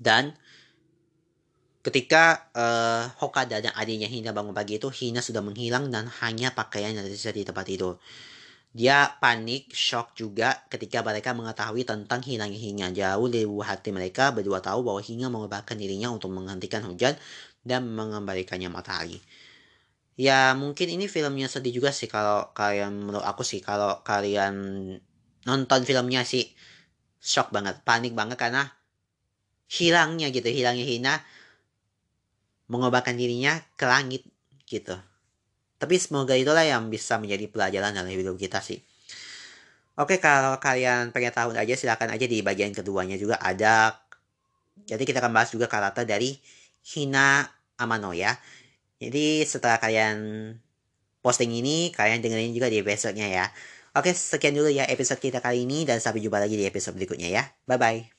Dan 0.00 0.32
ketika 1.84 2.48
uh, 2.56 3.12
Hokada 3.20 3.60
dan 3.60 3.76
adiknya 3.76 4.08
Hina 4.08 4.32
bangun 4.32 4.56
pagi 4.56 4.80
itu, 4.80 4.88
Hina 4.88 5.20
sudah 5.20 5.44
menghilang 5.44 5.92
dan 5.92 6.08
hanya 6.24 6.48
pakaian 6.56 6.96
yang 6.96 7.04
tersisa 7.04 7.36
di 7.36 7.44
tempat 7.44 7.68
itu. 7.68 8.00
Dia 8.72 9.20
panik, 9.20 9.72
shock 9.76 10.16
juga 10.16 10.64
ketika 10.72 11.04
mereka 11.04 11.36
mengetahui 11.36 11.84
tentang 11.84 12.24
hilangnya 12.24 12.60
Hinga. 12.60 12.88
Jauh 12.92 13.28
dari 13.28 13.44
hati 13.44 13.92
mereka 13.92 14.32
berdua 14.32 14.64
tahu 14.64 14.80
bahwa 14.80 15.00
Hinga 15.04 15.28
mengubahkan 15.28 15.76
dirinya 15.76 16.08
untuk 16.08 16.32
menghentikan 16.32 16.84
hujan 16.88 17.16
dan 17.64 17.84
mengembalikannya 17.84 18.72
matahari. 18.72 19.20
Ya 20.16 20.56
mungkin 20.56 20.88
ini 20.88 21.12
filmnya 21.12 21.44
sedih 21.44 21.76
juga 21.76 21.92
sih 21.92 22.08
kalau 22.08 22.48
kalian 22.56 23.04
menurut 23.04 23.24
aku 23.24 23.44
sih 23.44 23.60
kalau 23.60 24.00
kalian 24.00 24.56
nonton 25.44 25.80
filmnya 25.84 26.24
sih 26.24 26.56
shock 27.20 27.52
banget, 27.52 27.84
panik 27.84 28.16
banget 28.16 28.40
karena 28.40 28.72
hilangnya 29.68 30.32
gitu, 30.32 30.48
hilangnya 30.48 30.86
Hina 30.88 31.14
mengubahkan 32.72 33.14
dirinya 33.14 33.60
ke 33.76 33.84
langit 33.84 34.24
gitu. 34.64 34.96
Tapi 35.76 35.94
semoga 36.00 36.32
itulah 36.32 36.64
yang 36.64 36.88
bisa 36.88 37.20
menjadi 37.20 37.46
pelajaran 37.52 37.92
dalam 37.92 38.08
hidup 38.08 38.40
kita 38.40 38.64
sih. 38.64 38.80
Oke, 39.96 40.20
kalau 40.20 40.56
kalian 40.60 41.12
pengen 41.12 41.32
tahu 41.32 41.56
aja 41.56 41.72
silahkan 41.76 42.08
aja 42.12 42.24
di 42.28 42.40
bagian 42.40 42.72
keduanya 42.72 43.16
juga 43.16 43.40
ada. 43.40 43.96
Jadi 44.84 45.08
kita 45.08 45.24
akan 45.24 45.32
bahas 45.32 45.52
juga 45.52 45.68
karakter 45.68 46.04
dari 46.04 46.36
Hina 46.84 47.48
Amano 47.80 48.12
ya. 48.12 48.36
Jadi 49.02 49.44
setelah 49.44 49.76
kalian 49.82 50.16
posting 51.24 51.52
ini, 51.52 51.92
kalian 51.96 52.20
dengerin 52.24 52.52
juga 52.56 52.68
di 52.72 52.80
episode-nya 52.80 53.26
ya. 53.28 53.44
Oke, 53.96 54.12
sekian 54.12 54.54
dulu 54.56 54.68
ya 54.68 54.84
episode 54.88 55.20
kita 55.20 55.40
kali 55.40 55.64
ini 55.64 55.88
dan 55.88 55.98
sampai 56.04 56.20
jumpa 56.24 56.38
lagi 56.40 56.56
di 56.60 56.64
episode 56.68 56.96
berikutnya 56.96 57.28
ya. 57.32 57.42
Bye-bye. 57.68 58.15